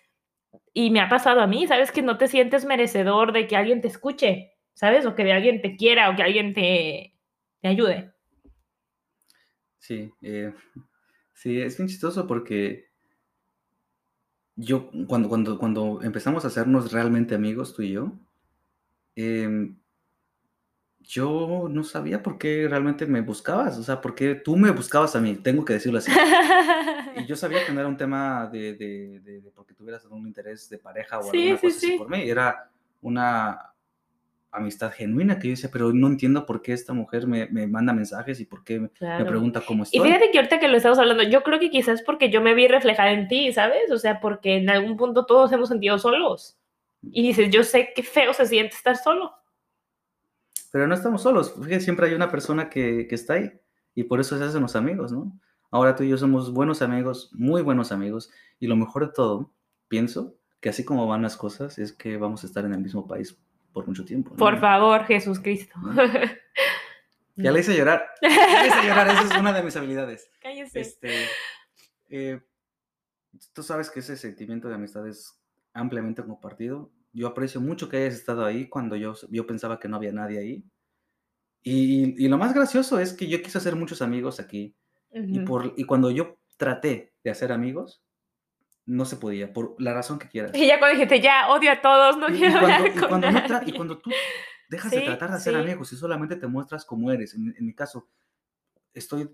y 0.74 0.90
me 0.90 1.02
ha 1.02 1.10
pasado 1.10 1.42
a 1.42 1.48
mí, 1.48 1.68
¿sabes? 1.68 1.92
Que 1.92 2.02
no 2.02 2.18
te 2.18 2.30
sientes 2.30 2.64
merecedor 2.64 3.34
de 3.34 3.46
que 3.46 3.58
alguien 3.58 3.82
te 3.82 3.90
escuche, 3.90 4.54
¿sabes? 4.74 5.06
O 5.06 5.16
que 5.16 5.26
de 5.26 5.34
alguien 5.34 5.62
te 5.62 5.76
quiera 5.76 6.10
o 6.10 6.16
que 6.16 6.24
alguien 6.24 6.54
te, 6.54 7.14
te 7.62 7.68
ayude. 7.68 8.14
Sí, 9.80 10.14
eh, 10.22 10.54
sí, 11.34 11.60
es 11.60 11.78
bien 11.78 11.90
chistoso 11.90 12.26
porque 12.26 12.86
yo, 14.56 14.90
cuando, 15.08 15.28
cuando, 15.28 15.60
cuando 15.60 16.02
empezamos 16.02 16.46
a 16.46 16.48
hacernos 16.48 16.94
realmente 16.94 17.36
amigos, 17.36 17.76
tú 17.76 17.82
y 17.82 17.92
yo, 17.92 18.14
em, 19.16 19.78
yo 21.10 21.66
no 21.72 21.84
sabía 21.84 22.22
por 22.22 22.38
qué 22.38 22.68
realmente 22.70 23.08
me 23.08 23.22
buscabas, 23.22 23.80
o 23.80 23.84
sea, 23.84 24.00
por 24.00 24.14
qué 24.14 24.36
tú 24.36 24.56
me 24.56 24.70
buscabas 24.70 25.16
a 25.16 25.20
mí, 25.20 25.36
tengo 25.38 25.66
que 25.66 25.74
decirlo 25.74 25.98
así. 25.98 26.12
Y 27.18 27.26
yo 27.26 27.36
sabía 27.36 27.66
que 27.66 27.74
no 27.74 27.80
era 27.80 27.90
un 27.90 27.98
tema 27.98 28.48
de, 28.52 28.76
de, 28.76 29.20
de, 29.20 29.42
de 29.42 29.52
porque 29.52 29.74
tuvieras 29.74 30.04
algún 30.04 30.28
interés 30.28 30.70
de 30.70 30.78
pareja 30.78 31.18
o 31.18 31.24
Sí, 31.24 31.50
alguna 31.50 31.58
sí, 31.58 31.66
cosa 31.66 31.78
así 31.78 31.88
sí. 31.88 31.98
por 31.98 32.10
mí, 32.12 32.30
era 32.30 32.70
una 33.02 33.74
amistad 34.52 34.92
genuina 34.92 35.40
que 35.40 35.48
yo 35.48 35.52
decía, 35.54 35.72
pero 35.74 35.92
no 35.92 36.06
entiendo 36.06 36.46
por 36.46 36.62
qué 36.62 36.74
esta 36.74 36.94
mujer 36.94 37.26
me, 37.26 37.48
me 37.48 37.66
manda 37.66 37.92
mensajes 37.92 38.40
y 38.40 38.46
por 38.46 38.64
qué 38.64 38.80
me, 38.80 38.90
pregunta 39.26 39.62
cómo 39.66 39.84
Y 39.84 39.86
estoy. 39.86 40.02
fíjate 40.08 40.30
que 40.30 40.38
ahorita 40.38 40.60
que 40.60 40.68
lo 40.68 40.78
estamos 40.78 41.00
hablando, 41.00 41.24
yo 41.24 41.42
creo 41.42 41.60
que 41.60 41.72
quizás 41.72 42.04
porque 42.04 42.30
yo 42.30 42.40
me 42.42 42.54
vi 42.54 42.68
reflejada 42.68 43.12
en 43.12 43.28
ti, 43.28 43.52
¿sabes? 43.52 43.92
O 43.92 43.98
sea, 43.98 44.20
porque 44.20 44.58
en 44.58 44.70
algún 44.70 44.96
punto 44.96 45.26
todos 45.26 45.52
hemos 45.54 45.70
sentido 45.70 45.98
solos. 45.98 46.56
Y 47.02 47.24
dices, 47.24 47.50
yo 47.50 47.64
sé 47.64 47.94
qué 47.96 48.04
feo 48.04 48.32
se 48.34 48.46
siente 48.46 48.76
estar 48.76 48.96
solo. 48.96 49.34
Pero 50.72 50.88
no 50.88 50.94
estamos 50.94 51.24
solos, 51.24 51.54
fíjate, 51.56 51.82
siempre 51.82 52.08
hay 52.08 52.14
una 52.14 52.30
persona 52.30 52.70
que, 52.70 53.08
que 53.08 53.16
está 53.16 53.34
ahí 53.34 53.52
y 53.96 54.04
por 54.04 54.20
eso 54.20 54.38
se 54.38 54.44
hacen 54.44 54.62
los 54.62 54.76
amigos, 54.76 55.12
¿no? 55.12 55.40
Ahora 55.72 55.96
tú 55.96 56.04
y 56.04 56.10
yo 56.10 56.18
somos 56.18 56.54
buenos 56.54 56.82
amigos, 56.82 57.32
muy 57.34 57.62
buenos 57.62 57.92
amigos 57.92 58.32
y 58.60 58.68
lo 58.68 58.76
mejor 58.76 59.08
de 59.08 59.14
todo, 59.14 59.54
pienso 59.88 60.36
que 60.60 60.70
así 60.70 60.84
como 60.84 61.08
van 61.08 61.22
las 61.22 61.38
cosas 61.38 61.78
es 61.80 61.94
que 61.94 62.18
vamos 62.18 62.44
a 62.44 62.48
estar 62.48 62.66
en 62.66 62.74
el 62.74 62.82
mismo 62.82 63.08
país 63.08 63.38
por 63.72 63.88
mucho 63.88 64.04
tiempo. 64.06 64.32
¿no? 64.32 64.38
Por 64.38 64.60
favor, 64.60 65.06
Jesús 65.06 65.40
Cristo. 65.40 65.76
Ya 67.36 67.54
le 67.54 67.62
hice 67.62 67.74
llorar, 67.76 68.06
ya 68.22 68.64
le 68.64 68.68
hice 68.68 68.88
llorar, 68.88 69.08
esa 69.08 69.24
es 69.24 69.40
una 69.40 69.54
de 69.54 69.64
mis 69.64 69.76
habilidades. 69.78 70.30
Cállese. 70.42 70.82
Este, 70.82 71.26
eh, 72.10 72.42
tú 73.54 73.64
sabes 73.64 73.90
que 73.90 74.02
ese 74.02 74.18
sentimiento 74.18 74.68
de 74.68 74.76
amistad 74.76 75.08
es 75.08 75.40
ampliamente 75.74 76.22
compartido. 76.22 76.92
Yo 77.12 77.28
aprecio 77.28 77.60
mucho 77.62 77.90
que 77.90 77.98
hayas 77.98 78.14
estado 78.16 78.46
ahí 78.46 78.70
cuando 78.70 78.96
yo, 78.96 79.14
yo 79.30 79.48
pensaba 79.48 79.80
que 79.80 79.88
no 79.88 79.96
había 79.98 80.12
nadie 80.12 80.40
ahí. 80.40 80.64
Y, 81.62 82.24
y 82.24 82.28
lo 82.30 82.38
más 82.38 82.54
gracioso 82.54 83.00
es 83.00 83.14
que 83.14 83.28
yo 83.28 83.42
quise 83.42 83.58
hacer 83.58 83.76
muchos 83.76 84.02
amigos 84.02 84.40
aquí. 84.40 84.76
Y, 85.12 85.38
Ujú. 85.40 85.46
por, 85.46 85.74
y 85.76 85.84
cuando 85.86 86.12
yo 86.12 86.38
traté 86.58 87.14
de 87.24 87.32
hacer 87.32 87.52
amigos, 87.52 88.04
no 88.86 89.06
se 89.06 89.18
podía, 89.18 89.52
por 89.54 89.76
la 89.82 89.94
razón 89.94 90.20
que 90.20 90.28
quieras. 90.30 90.52
Y 90.56 90.68
ya 90.68 90.80
cuando 90.80 90.96
dijiste, 90.96 91.20
ya, 91.22 91.50
odio 91.50 91.72
a 91.72 91.82
todos, 91.82 92.18
no 92.18 92.30
Y, 92.30 92.36
y 92.36 92.40
quiero 92.40 92.60
cuando, 92.60 92.84
hablar 92.86 92.88
y 92.96 93.00
con 93.00 93.08
cuando 93.10 93.32
no 93.32 93.40
tra- 93.40 93.46
y 93.46 93.50
nadie. 93.50 93.74
cuando 93.76 93.98
tú 94.00 94.12
dejas 94.70 94.92
de 94.92 95.00
Sí, 95.00 95.06
tratar 95.06 95.30
de 95.32 95.36
hacer 95.38 95.54
sí. 95.54 95.60
amigos 95.60 95.92
y 95.94 95.96
solamente 95.98 96.36
te 96.36 96.48
muestras 96.48 96.86
como 96.86 97.12
eres, 97.12 97.34
en, 97.34 97.54
en 97.58 97.66
mi 97.66 97.74
caso, 97.74 98.08
estoy, 98.94 99.30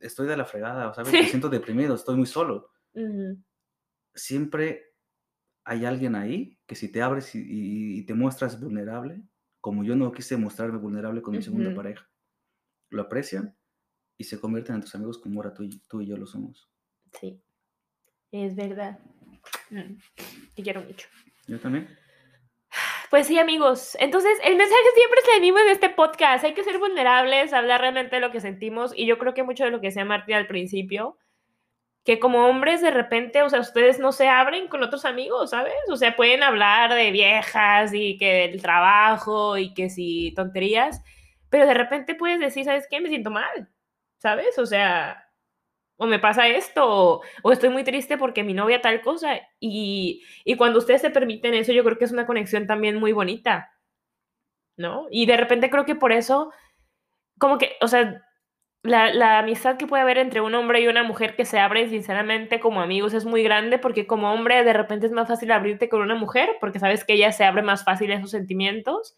estoy 0.00 0.26
de 0.28 0.36
la 0.36 0.44
fregada, 0.44 0.92
¿sabes? 0.94 1.12
Me 1.12 1.22
Sí. 1.22 1.28
siento 1.28 1.48
deprimido, 1.48 1.94
estoy 1.94 2.16
muy 2.16 2.26
solo. 2.26 2.70
Ujú. 2.94 3.42
Siempre 4.14 4.93
hay 5.64 5.84
alguien 5.84 6.14
ahí 6.14 6.58
que 6.66 6.74
si 6.74 6.90
te 6.90 7.02
abres 7.02 7.34
y, 7.34 8.04
te 8.06 8.14
muestras 8.14 8.60
vulnerable, 8.60 9.22
como 9.60 9.82
yo 9.82 9.96
no 9.96 10.12
quise 10.12 10.36
mostrarme 10.36 10.78
vulnerable 10.78 11.22
con 11.22 11.34
mi 11.34 11.42
segunda 11.42 11.74
pareja, 11.74 12.08
lo 12.90 13.02
aprecian 13.02 13.56
y 14.18 14.24
se 14.24 14.38
convierten 14.38 14.76
en 14.76 14.82
tus 14.82 14.94
amigos 14.94 15.18
como 15.18 15.40
ahora 15.40 15.54
tú 15.54 15.62
y, 15.62 15.80
tú 15.88 16.00
y 16.00 16.06
yo 16.06 16.16
lo 16.16 16.26
somos. 16.26 16.70
Sí, 17.18 17.42
es 18.30 18.54
verdad. 18.54 18.98
Mm, 19.70 19.96
Te 20.54 20.62
quiero 20.62 20.82
mucho. 20.82 21.08
Yo 21.46 21.58
también. 21.58 21.88
Pues 23.10 23.26
sí, 23.28 23.38
amigos. 23.38 23.96
Entonces, 24.00 24.32
el 24.42 24.56
mensaje 24.56 24.82
siempre 24.96 25.20
es 25.20 25.28
el 25.36 25.40
mismo 25.40 25.58
en 25.60 25.68
este 25.68 25.88
podcast. 25.88 26.44
Hay 26.44 26.54
que 26.54 26.64
ser 26.64 26.78
vulnerables, 26.78 27.52
hablar 27.52 27.80
realmente 27.80 28.16
de 28.16 28.20
lo 28.20 28.32
que 28.32 28.40
sentimos. 28.40 28.92
Y 28.96 29.06
yo 29.06 29.18
creo 29.18 29.34
que 29.34 29.44
mucho 29.44 29.64
de 29.64 29.70
lo 29.70 29.80
que 29.80 29.88
decía 29.88 30.04
Martín 30.04 30.34
al 30.34 30.48
principio, 30.48 31.16
que 32.04 32.20
como 32.20 32.46
hombres 32.48 32.82
de 32.82 32.90
repente, 32.90 33.42
o 33.42 33.48
sea, 33.50 33.60
ustedes 33.60 33.98
no 33.98 34.12
se 34.12 34.28
abren 34.28 34.68
con 34.68 34.82
otros 34.82 35.04
amigos, 35.06 35.50
¿sabes? 35.50 35.74
O 35.90 35.96
sea, 35.96 36.16
pueden 36.16 36.42
hablar 36.42 36.94
de 36.94 37.10
viejas 37.10 37.92
y 37.94 38.18
que 38.18 38.48
del 38.48 38.62
trabajo 38.62 39.56
y 39.58 39.72
que 39.74 39.90
si 39.90 40.32
tonterías, 40.36 41.02
pero 41.50 41.66
de 41.66 41.74
repente 41.74 42.14
puedes 42.14 42.40
decir, 42.40 42.64
¿sabes 42.64 42.86
qué? 42.90 43.00
Me 43.00 43.08
siento 43.08 43.30
mal, 43.30 43.70
¿sabes? 44.18 44.58
O 44.58 44.66
sea, 44.66 45.28
o 45.96 46.06
me 46.06 46.18
pasa 46.18 46.48
esto, 46.48 46.84
o, 46.86 47.22
o 47.42 47.52
estoy 47.52 47.70
muy 47.70 47.84
triste 47.84 48.18
porque 48.18 48.44
mi 48.44 48.54
novia 48.54 48.80
tal 48.82 49.00
cosa. 49.02 49.40
Y, 49.60 50.24
y 50.44 50.56
cuando 50.56 50.78
ustedes 50.80 51.02
se 51.02 51.10
permiten 51.10 51.54
eso, 51.54 51.72
yo 51.72 51.84
creo 51.84 51.98
que 51.98 52.04
es 52.06 52.12
una 52.12 52.26
conexión 52.26 52.66
también 52.66 52.96
muy 52.96 53.12
bonita, 53.12 53.72
¿no? 54.76 55.06
Y 55.10 55.26
de 55.26 55.36
repente 55.36 55.70
creo 55.70 55.84
que 55.84 55.94
por 55.94 56.12
eso, 56.12 56.52
como 57.38 57.58
que, 57.58 57.76
o 57.80 57.88
sea, 57.88 58.22
la, 58.84 59.12
la 59.14 59.38
amistad 59.38 59.78
que 59.78 59.86
puede 59.86 60.02
haber 60.02 60.18
entre 60.18 60.42
un 60.42 60.54
hombre 60.54 60.80
y 60.80 60.88
una 60.88 61.02
mujer 61.02 61.36
que 61.36 61.46
se 61.46 61.58
abren 61.58 61.88
sinceramente 61.90 62.60
como 62.60 62.82
amigos 62.82 63.14
es 63.14 63.24
muy 63.24 63.42
grande 63.42 63.78
porque 63.78 64.06
como 64.06 64.32
hombre 64.32 64.62
de 64.62 64.74
repente 64.74 65.06
es 65.06 65.12
más 65.12 65.26
fácil 65.26 65.52
abrirte 65.52 65.88
con 65.88 66.02
una 66.02 66.14
mujer 66.14 66.50
porque 66.60 66.78
sabes 66.78 67.04
que 67.04 67.14
ella 67.14 67.32
se 67.32 67.44
abre 67.44 67.62
más 67.62 67.84
fácil 67.84 68.12
a 68.12 68.16
esos 68.16 68.30
sentimientos. 68.30 69.16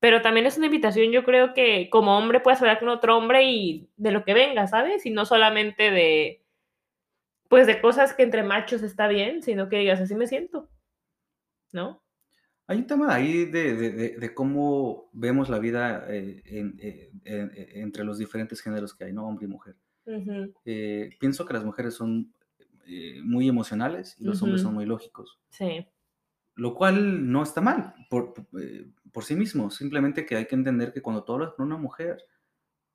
Pero 0.00 0.20
también 0.22 0.46
es 0.46 0.58
una 0.58 0.66
invitación, 0.66 1.10
yo 1.12 1.24
creo 1.24 1.54
que 1.54 1.88
como 1.90 2.18
hombre 2.18 2.40
puedes 2.40 2.60
hablar 2.60 2.78
con 2.78 2.90
otro 2.90 3.16
hombre 3.16 3.44
y 3.44 3.90
de 3.96 4.12
lo 4.12 4.24
que 4.24 4.34
venga, 4.34 4.66
¿sabes? 4.66 5.06
Y 5.06 5.10
no 5.10 5.24
solamente 5.24 5.90
de, 5.90 6.44
pues 7.48 7.66
de 7.66 7.80
cosas 7.80 8.14
que 8.14 8.22
entre 8.22 8.42
machos 8.42 8.82
está 8.82 9.08
bien, 9.08 9.42
sino 9.42 9.68
que 9.68 9.78
digas, 9.78 10.00
así 10.00 10.14
me 10.14 10.26
siento, 10.26 10.68
¿no? 11.72 12.02
Hay 12.68 12.78
un 12.78 12.86
tema 12.86 13.14
ahí 13.14 13.44
de, 13.44 13.74
de- 13.76 13.92
de- 13.92 14.16
de 14.18 14.34
cómo 14.34 15.08
vemos 15.12 15.48
la 15.48 15.58
vida 15.60 16.04
eh, 16.08 16.42
en- 16.46 16.76
eh, 16.80 17.10
en- 17.24 17.50
eh, 17.54 17.68
entre 17.74 18.04
los 18.04 18.18
diferentes 18.18 18.60
géneros 18.60 18.94
que 18.94 19.04
hay, 19.04 19.12
¿no? 19.12 19.26
Hombre 19.26 19.46
y 19.46 19.48
mujer. 19.48 19.76
Ujú, 20.06 20.52
Eh, 20.64 21.10
pienso 21.20 21.46
que 21.46 21.54
las 21.54 21.64
mujeres 21.64 21.94
son 21.94 22.32
eh, 22.88 23.20
muy 23.24 23.48
emocionales 23.48 24.16
y 24.20 24.24
los 24.24 24.40
hombres 24.42 24.60
Ujú. 24.62 24.68
son 24.68 24.74
muy 24.74 24.86
lógicos, 24.86 25.40
Sí. 25.50 25.86
lo 26.54 26.74
cual 26.74 27.30
no 27.32 27.42
está 27.42 27.60
mal 27.60 27.94
por, 28.08 28.32
por, 28.32 28.46
eh, 28.62 28.86
por 29.12 29.24
sí 29.24 29.34
mismo, 29.34 29.70
simplemente 29.70 30.24
que 30.24 30.36
hay 30.36 30.46
que 30.46 30.54
entender 30.54 30.92
que 30.92 31.02
cuando 31.02 31.24
tú 31.24 31.32
hablas 31.34 31.54
con 31.54 31.66
una 31.66 31.76
mujer, 31.78 32.18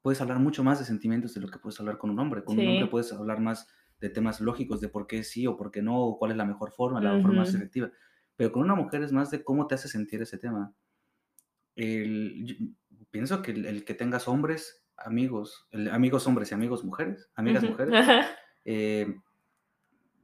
puedes 0.02 0.22
hablar 0.22 0.40
mucho 0.40 0.64
más 0.64 0.80
de 0.80 0.86
sentimientos 0.86 1.34
de 1.34 1.42
lo 1.42 1.50
que 1.50 1.60
puedes 1.60 1.78
hablar 1.82 1.98
con 1.98 2.10
un 2.10 2.20
hombre. 2.20 2.44
Con 2.46 2.58
un 2.58 2.68
hombre 2.68 2.86
Sí. 2.86 2.90
puedes 2.90 3.12
hablar 3.14 3.40
más 3.42 3.68
de 4.00 4.10
temas 4.10 4.40
lógicos, 4.42 4.80
de 4.82 4.88
por 4.90 5.08
qué 5.08 5.24
sí 5.24 5.46
o 5.46 5.58
por 5.58 5.72
qué 5.72 5.82
no, 5.82 6.00
o 6.02 6.18
cuál 6.18 6.32
es 6.32 6.38
la 6.38 6.46
mejor 6.46 6.72
forma, 6.72 7.02
la 7.02 7.22
forma 7.22 7.40
más 7.42 7.54
efectiva. 7.54 7.92
Pero 8.42 8.54
con 8.54 8.64
una 8.64 8.74
mujer 8.74 9.04
es 9.04 9.12
más 9.12 9.30
de 9.30 9.44
cómo 9.44 9.68
te 9.68 9.76
hace 9.76 9.88
sentir 9.88 10.20
ese 10.24 10.40
tema. 10.40 10.74
El- 11.76 12.44
yo 12.44 12.56
pienso 13.12 13.44
que 13.44 13.52
el, 13.52 13.68
el 13.68 13.86
que 13.86 13.94
tengas 13.94 14.28
hombres, 14.28 14.84
amigos, 14.98 15.68
el- 15.70 15.92
amigos 15.92 16.26
hombres 16.26 16.50
y 16.50 16.56
amigos 16.56 16.84
mujeres, 16.84 17.30
amigas 17.36 17.62
Ujú. 17.62 17.74
mujeres, 17.74 18.08
eh, 18.66 19.16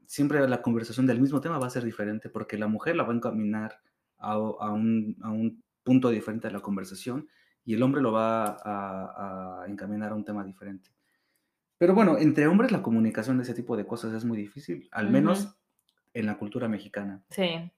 siempre 0.07 0.47
la 0.47 0.63
conversación 0.63 1.05
del 1.05 1.21
mismo 1.21 1.39
tema 1.41 1.59
va 1.59 1.67
a 1.67 1.69
ser 1.69 1.83
diferente 1.83 2.27
porque 2.29 2.57
la 2.57 2.65
mujer 2.67 2.95
la 2.95 3.03
va 3.03 3.13
a 3.13 3.15
encaminar 3.17 3.81
a, 4.17 4.31
a 4.33 4.71
un, 4.73 5.15
a 5.21 5.29
un 5.29 5.63
punto 5.83 6.09
diferente 6.09 6.47
de 6.47 6.53
la 6.53 6.61
conversación 6.61 7.27
y 7.65 7.75
el 7.75 7.83
hombre 7.83 8.01
lo 8.01 8.13
va 8.13 8.57
a, 8.63 9.61
a 9.61 9.67
encaminar 9.67 10.11
a 10.11 10.15
un 10.15 10.25
tema 10.25 10.43
diferente. 10.43 10.89
Pero 11.77 11.93
bueno, 11.93 12.17
entre 12.17 12.47
hombres 12.47 12.71
la 12.71 12.81
comunicación 12.81 13.37
de 13.37 13.43
ese 13.43 13.53
tipo 13.53 13.77
de 13.77 13.85
cosas 13.85 14.11
es 14.13 14.25
muy 14.25 14.39
difícil, 14.39 14.89
al 14.91 15.11
menos 15.11 15.41
Ujú. 15.45 15.53
en 16.15 16.25
la 16.25 16.39
cultura 16.39 16.67
mexicana, 16.67 17.23
Sí. 17.29 17.71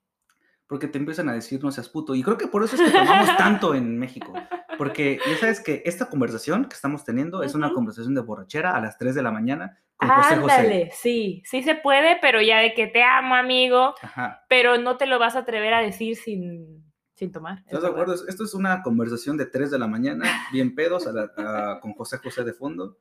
Porque 0.69 0.87
te 0.87 0.97
empiezan 0.99 1.27
a 1.27 1.33
decir 1.33 1.61
no 1.61 1.71
seas 1.71 1.89
puto 1.89 2.13
y 2.15 2.23
creo 2.23 2.37
que 2.37 2.47
por 2.47 2.63
eso 2.63 2.75
es 2.77 2.81
que 2.83 2.97
tomamos 2.97 3.35
tanto 3.37 3.73
en 3.75 3.97
México, 3.97 4.31
porque 4.77 5.19
ya 5.27 5.35
sabes 5.37 5.59
que 5.59 5.81
esta 5.85 6.05
conversación 6.09 6.65
que 6.65 6.75
estamos 6.75 7.03
teniendo 7.03 7.43
es 7.43 7.55
una 7.55 7.73
conversación 7.73 8.13
de 8.15 8.21
borrachera 8.21 8.71
a 8.75 8.79
las 8.79 8.97
3 8.97 9.15
de 9.15 9.23
la 9.23 9.31
mañana 9.31 9.77
con 9.97 10.07
José 10.09 10.35
José. 10.37 10.53
Ándale, 10.55 10.91
sí, 10.93 11.41
sí 11.43 11.63
se 11.63 11.75
puede, 11.75 12.17
pero 12.21 12.41
ya 12.41 12.59
de 12.59 12.73
que 12.73 12.87
te 12.87 13.03
amo, 13.03 13.35
amigo, 13.35 13.95
Ajá. 14.01 14.45
pero 14.47 14.77
no 14.77 14.95
te 14.95 15.07
lo 15.07 15.19
vas 15.19 15.35
a 15.35 15.39
atrever 15.39 15.73
a 15.73 15.81
decir 15.81 16.15
sin, 16.15 16.85
sin 17.15 17.31
tomar. 17.33 17.57
es 17.59 17.65
¿Estás 17.65 17.81
de 17.81 17.87
acuerdo? 17.89 18.13
Esto 18.13 18.43
es 18.45 18.53
una 18.53 18.81
conversación 18.83 19.35
de 19.37 19.47
3 19.47 19.71
de 19.71 19.79
la 19.79 19.87
mañana, 19.87 20.23
bien 20.53 20.75
pedos, 20.75 21.05
a 21.07 21.11
la- 21.11 21.31
a- 21.35 21.79
con 21.81 21.93
José 21.93 22.17
José 22.19 22.43
de 22.45 22.53
fondo, 22.53 22.97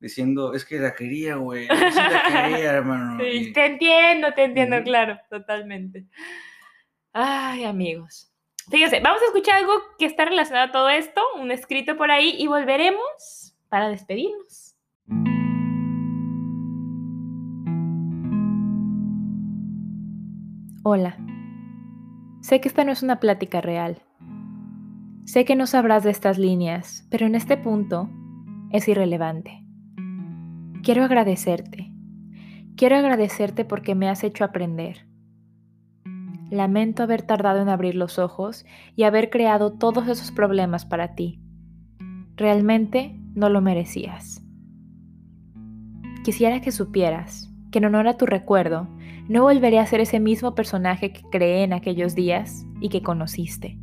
diciendo, 0.00 0.52
es 0.54 0.64
que 0.64 0.78
la 0.80 0.94
quería, 0.94 1.36
güey, 1.36 1.68
yo 1.68 1.74
sí 1.74 1.96
la 1.96 2.48
quería, 2.50 2.72
hermano. 2.72 3.18
Sí, 3.22 3.26
y- 3.30 3.52
te 3.52 3.64
entiendo, 3.64 4.34
te 4.34 4.42
entiendo, 4.44 4.82
claro, 4.82 5.18
totalmente. 5.30 6.06
Ay, 7.12 7.64
amigos. 7.64 8.32
Fíjense, 8.70 9.00
vamos 9.00 9.20
a 9.20 9.26
escuchar 9.26 9.56
algo 9.56 9.72
que 9.98 10.06
está 10.06 10.24
relacionado 10.24 10.68
a 10.68 10.72
todo 10.72 10.88
esto, 10.88 11.20
un 11.38 11.50
escrito 11.50 11.96
por 11.96 12.10
ahí, 12.10 12.34
y 12.38 12.46
volveremos 12.46 13.54
para 13.68 13.88
despedirnos. 13.88 14.76
Hola. 20.84 21.18
Sé 22.40 22.60
que 22.60 22.68
esta 22.68 22.84
no 22.84 22.92
es 22.92 23.02
una 23.02 23.20
plática 23.20 23.60
real. 23.60 24.02
Sé 25.26 25.44
que 25.44 25.54
no 25.54 25.66
sabrás 25.66 26.04
de 26.04 26.10
estas 26.10 26.38
líneas, 26.38 27.06
pero 27.10 27.26
en 27.26 27.34
este 27.34 27.56
punto 27.56 28.08
es 28.72 28.88
irrelevante. 28.88 29.62
Quiero 30.82 31.04
agradecerte. 31.04 31.92
Quiero 32.76 32.96
agradecerte 32.96 33.64
porque 33.64 33.94
me 33.94 34.08
has 34.08 34.24
hecho 34.24 34.44
aprender. 34.44 35.11
Lamento 36.52 37.02
haber 37.02 37.22
tardado 37.22 37.62
en 37.62 37.70
abrir 37.70 37.94
los 37.94 38.18
ojos 38.18 38.66
y 38.94 39.04
haber 39.04 39.30
creado 39.30 39.72
todos 39.72 40.06
esos 40.06 40.30
problemas 40.32 40.84
para 40.84 41.14
ti. 41.14 41.40
Realmente 42.36 43.18
no 43.34 43.48
lo 43.48 43.62
merecías. 43.62 44.44
Quisiera 46.24 46.60
que 46.60 46.70
supieras 46.70 47.50
que 47.70 47.78
en 47.78 47.86
honor 47.86 48.06
a 48.06 48.18
tu 48.18 48.26
recuerdo, 48.26 48.86
no 49.30 49.44
volveré 49.44 49.78
a 49.78 49.86
ser 49.86 50.00
ese 50.00 50.20
mismo 50.20 50.54
personaje 50.54 51.14
que 51.14 51.22
creé 51.30 51.62
en 51.64 51.72
aquellos 51.72 52.14
días 52.14 52.66
y 52.82 52.90
que 52.90 53.00
conociste. 53.00 53.78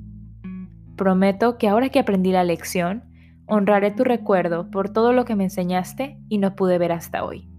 Prometo 0.96 1.58
que 1.58 1.70
ahora 1.70 1.90
que 1.90 1.98
aprendí 1.98 2.32
la 2.32 2.44
lección, 2.44 3.04
honraré 3.48 3.90
tu 3.90 4.04
recuerdo 4.04 4.70
por 4.70 4.94
todo 4.94 5.12
lo 5.12 5.26
que 5.26 5.36
me 5.36 5.46
enseñaste 5.46 6.20
y 6.30 6.38
no 6.38 6.56
pude 6.56 6.78
ver 6.78 6.92
hasta 6.92 7.26
hoy. 7.26 7.50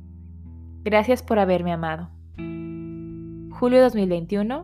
Gracias 0.84 1.24
por 1.24 1.40
haberme 1.40 1.72
amado. 1.72 2.10
Julio 3.50 3.82
2021, 3.82 4.62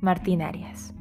Martín 0.00 0.42
Arias. 0.42 0.94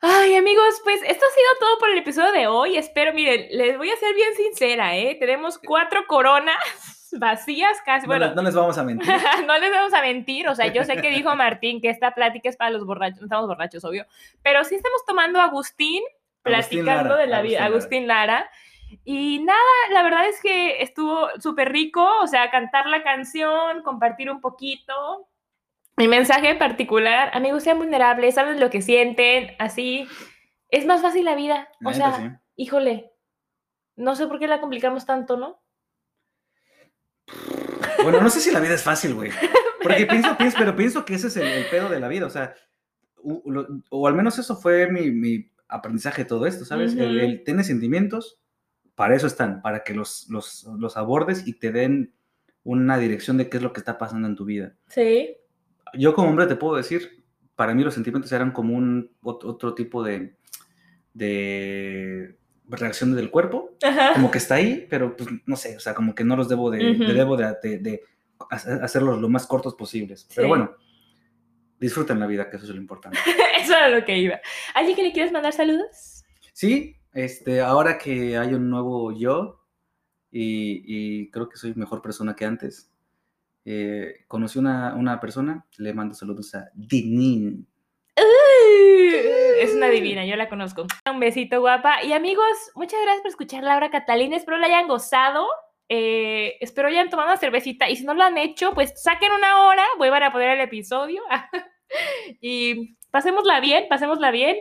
Ay, 0.00 0.36
amigos, 0.36 0.80
pues 0.84 1.00
esto 1.02 1.26
ha 1.26 1.34
sido 1.34 1.48
todo 1.58 1.78
por 1.80 1.90
el 1.90 1.98
episodio 1.98 2.30
de 2.30 2.46
hoy. 2.46 2.76
Espero, 2.76 3.12
miren, 3.12 3.46
les 3.50 3.76
voy 3.76 3.90
a 3.90 3.96
ser 3.96 4.14
bien 4.14 4.32
sincera, 4.36 4.96
¿eh? 4.96 5.16
Tenemos 5.18 5.58
cuatro 5.58 6.06
coronas 6.06 6.56
vacías 7.18 7.78
casi. 7.84 8.06
No, 8.06 8.12
Bueno, 8.12 8.26
les, 8.26 8.36
no 8.36 8.42
les 8.42 8.54
vamos 8.54 8.78
a 8.78 8.84
mentir. 8.84 9.08
no 9.46 9.58
les 9.58 9.72
vamos 9.72 9.92
a 9.92 10.00
mentir, 10.02 10.48
o 10.48 10.54
sea, 10.54 10.68
yo 10.68 10.84
sé 10.84 10.96
que 10.98 11.10
dijo 11.10 11.34
Martín 11.34 11.80
que 11.80 11.90
esta 11.90 12.14
plática 12.14 12.48
es 12.48 12.56
para 12.56 12.70
los 12.70 12.86
borrachos, 12.86 13.20
no 13.20 13.26
estamos 13.26 13.48
borrachos, 13.48 13.84
obvio, 13.84 14.06
pero 14.42 14.62
sí 14.62 14.76
estamos 14.76 15.04
tomando 15.04 15.40
a 15.40 15.44
Agustín, 15.44 16.02
Agustín 16.44 16.84
platicando 16.84 17.14
Lara, 17.14 17.16
de 17.16 17.26
la 17.26 17.42
vida, 17.42 17.64
Agustín 17.64 17.72
Agustín 17.72 18.06
Lara. 18.06 18.50
Y 19.04 19.40
nada, 19.44 19.58
la 19.92 20.02
verdad 20.02 20.26
es 20.28 20.40
que 20.40 20.82
estuvo 20.82 21.28
súper 21.40 21.72
rico, 21.72 22.06
o 22.22 22.26
sea, 22.26 22.50
cantar 22.50 22.86
la 22.86 23.02
canción, 23.02 23.82
compartir 23.82 24.30
un 24.30 24.40
poquito. 24.40 25.28
Mi 25.96 26.08
mensaje 26.08 26.50
en 26.50 26.58
particular, 26.58 27.30
amigos, 27.32 27.62
sean 27.64 27.78
vulnerables, 27.78 28.34
saben 28.36 28.60
lo 28.60 28.70
que 28.70 28.82
sienten, 28.82 29.56
así 29.58 30.06
es 30.70 30.86
más 30.86 31.02
fácil 31.02 31.24
la 31.24 31.34
vida. 31.34 31.68
O 31.84 31.90
neta, 31.90 32.12
sea, 32.12 32.30
sí. 32.30 32.36
híjole, 32.56 33.12
no 33.96 34.14
sé 34.14 34.26
por 34.26 34.38
qué 34.38 34.46
la 34.46 34.60
complicamos 34.60 35.06
tanto, 35.06 35.36
¿no? 35.36 35.60
Bueno, 38.02 38.20
no 38.20 38.30
sé 38.30 38.40
si 38.40 38.50
la 38.50 38.60
vida 38.60 38.74
es 38.74 38.82
fácil, 38.82 39.14
güey. 39.14 39.30
Porque 39.82 40.06
pienso, 40.06 40.36
pienso, 40.36 40.56
pero 40.58 40.74
pienso 40.76 41.04
que 41.04 41.14
ese 41.14 41.28
es 41.28 41.36
el, 41.36 41.46
el 41.46 41.66
pedo 41.66 41.88
de 41.88 42.00
la 42.00 42.08
vida. 42.08 42.26
O 42.26 42.30
sea, 42.30 42.54
u- 43.22 43.50
lo- 43.50 43.66
o 43.90 44.06
al 44.08 44.14
menos 44.14 44.38
eso 44.38 44.56
fue 44.56 44.88
mi, 44.90 45.10
mi 45.10 45.50
aprendizaje 45.68 46.22
de 46.22 46.28
todo 46.28 46.46
esto, 46.46 46.64
¿sabes? 46.64 46.94
El, 46.94 47.16
Ujú. 47.16 47.24
el 47.26 47.44
tener 47.44 47.64
sentimientos, 47.64 48.40
para 48.98 49.14
eso 49.14 49.28
están, 49.28 49.62
para 49.62 49.84
que 49.84 49.94
los, 49.94 50.26
los, 50.28 50.64
los 50.76 50.96
abordes 50.96 51.46
y 51.46 51.52
te 51.54 51.70
den 51.70 52.12
una 52.64 52.98
dirección 52.98 53.36
de 53.38 53.48
qué 53.48 53.58
es 53.58 53.62
lo 53.62 53.72
que 53.72 53.78
está 53.80 53.96
pasando 53.96 54.26
en 54.26 54.34
tu 54.34 54.44
vida. 54.44 54.74
Sí. 54.88 55.36
Yo 55.94 56.14
como 56.14 56.28
hombre 56.30 56.46
te 56.48 56.56
puedo 56.56 56.74
decir, 56.76 57.24
para 57.54 57.74
mí 57.74 57.84
los 57.84 57.94
sentimientos 57.94 58.32
eran 58.32 58.50
como 58.50 58.74
un 58.74 59.12
ot- 59.22 59.44
otro 59.44 59.74
tipo 59.74 60.02
de, 60.02 60.36
de 61.14 62.36
reacción 62.68 63.14
del 63.14 63.30
cuerpo, 63.30 63.76
Ajá. 63.82 64.12
como 64.14 64.30
que 64.30 64.38
está 64.38 64.56
ahí, 64.56 64.86
pero 64.90 65.16
pues 65.16 65.28
no 65.46 65.56
sé, 65.56 65.76
o 65.76 65.80
sea, 65.80 65.94
como 65.94 66.14
que 66.14 66.24
no 66.24 66.36
los 66.36 66.48
debo 66.48 66.70
de, 66.70 66.92
Ujú. 66.92 67.04
de- 67.04 67.14
debo 67.14 67.36
de, 67.36 67.54
de- 67.62 67.78
de 67.78 68.02
hacer- 68.50 68.82
hacerlos 68.82 69.20
lo 69.20 69.28
más 69.28 69.46
cortos 69.46 69.74
posibles. 69.74 70.28
Pero 70.34 70.48
bueno, 70.48 70.74
disfruten 71.80 72.18
la 72.20 72.26
vida, 72.26 72.50
que 72.50 72.56
eso 72.56 72.66
es 72.66 72.70
lo 72.72 72.76
importante. 72.80 73.18
Eso 73.62 73.72
era 73.76 73.88
lo 73.90 74.04
que 74.04 74.16
iba. 74.18 74.40
¿Alguien 74.74 74.96
que 74.96 75.02
le 75.02 75.12
quieres 75.12 75.30
mandar 75.32 75.52
saludos? 75.52 76.24
Sí, 76.54 76.96
este, 77.24 77.60
ahora 77.60 77.98
que 77.98 78.38
hay 78.38 78.54
un 78.54 78.70
nuevo 78.70 79.10
yo 79.12 79.64
y, 80.30 80.82
y 80.86 81.30
creo 81.30 81.48
que 81.48 81.56
soy 81.56 81.74
mejor 81.74 82.00
persona 82.00 82.36
que 82.36 82.44
antes, 82.44 82.92
eh, 83.64 84.24
conocí 84.28 84.58
una, 84.58 84.94
una 84.94 85.20
persona, 85.20 85.66
le 85.78 85.92
mando 85.92 86.14
saludos 86.14 86.54
a 86.54 86.70
Dinin. 86.74 87.66
Es 89.60 89.74
una 89.74 89.88
divina, 89.88 90.24
yo 90.24 90.36
la 90.36 90.48
conozco. 90.48 90.86
Un 91.10 91.18
besito, 91.18 91.60
guapa. 91.60 92.04
Y 92.04 92.12
amigos, 92.12 92.46
muchas 92.76 93.00
gracias 93.02 93.22
por 93.22 93.30
escuchar 93.30 93.64
Laura 93.64 93.90
Catalina. 93.90 94.36
Espero 94.36 94.56
la 94.56 94.66
hayan 94.66 94.86
gozado. 94.86 95.46
Eh, 95.88 96.56
espero 96.60 96.88
hayan 96.88 97.10
tomado 97.10 97.30
una 97.30 97.38
cervecita. 97.38 97.90
Y 97.90 97.96
si 97.96 98.04
no 98.04 98.14
lo 98.14 98.22
han 98.22 98.38
hecho, 98.38 98.72
pues 98.74 98.92
saquen 99.02 99.32
una 99.32 99.66
hora, 99.66 99.84
vuelvan 99.98 100.22
a 100.22 100.32
poner 100.32 100.50
el 100.50 100.60
episodio. 100.60 101.22
y 102.40 102.96
pasémosla 103.10 103.58
bien, 103.60 103.86
pasémosla 103.88 104.30
bien. 104.30 104.56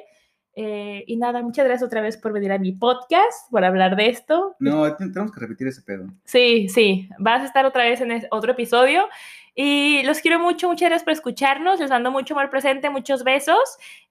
Eh, 0.60 1.04
y 1.06 1.18
nada, 1.18 1.44
muchas 1.44 1.66
gracias 1.66 1.86
otra 1.86 2.02
vez 2.02 2.18
por 2.18 2.34
venir 2.34 2.52
a 2.52 2.58
mi 2.58 2.72
podcast, 2.72 3.52
por 3.52 3.64
hablar 3.64 3.96
de 3.96 4.08
esto. 4.10 4.56
No, 4.58 4.92
te- 4.96 5.08
tenemos 5.10 5.32
que 5.32 5.40
repetir 5.40 5.68
ese 5.68 5.84
pedo. 5.84 6.08
Sí, 6.26 6.68
sí, 6.68 7.08
vas 7.20 7.42
a 7.44 7.46
estar 7.46 7.64
otra 7.68 7.84
vez 7.84 8.02
en 8.02 8.12
es- 8.12 8.26
otro 8.32 8.54
episodio. 8.54 9.08
Y 9.54 10.02
los 10.04 10.20
quiero 10.20 10.40
mucho, 10.40 10.68
muchas 10.68 10.90
gracias 10.90 11.04
por 11.04 11.14
escucharnos. 11.14 11.80
Les 11.80 11.90
mando 11.92 12.10
mucho 12.12 12.34
amor 12.34 12.50
presente, 12.50 12.90
muchos 12.90 13.24
besos. 13.24 13.60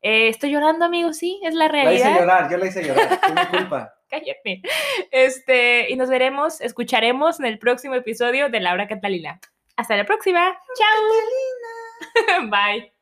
Eh, 0.02 0.28
estoy 0.28 0.50
llorando, 0.52 0.84
amigos, 0.84 1.16
sí, 1.18 1.40
es 1.44 1.54
la 1.54 1.66
La 1.68 1.92
hice 1.92 2.04
realidad. 2.04 2.20
llorar, 2.20 2.50
yo 2.50 2.56
la 2.58 2.66
hice 2.66 2.84
llorar, 2.84 3.18
fue 3.20 3.34
mi 3.34 3.46
culpa. 3.58 3.92
Cállate. 4.08 4.62
Este, 5.10 5.90
y 5.90 5.96
nos 5.96 6.08
veremos, 6.08 6.60
escucharemos 6.60 7.40
en 7.40 7.46
el 7.46 7.58
próximo 7.58 7.94
episodio 7.96 8.48
de 8.50 8.60
Laura 8.60 8.86
Catalina. 8.86 9.40
Hasta 9.76 9.96
la 9.96 10.04
próxima. 10.04 10.56
Chao. 10.78 12.48
Bye. 12.50 12.95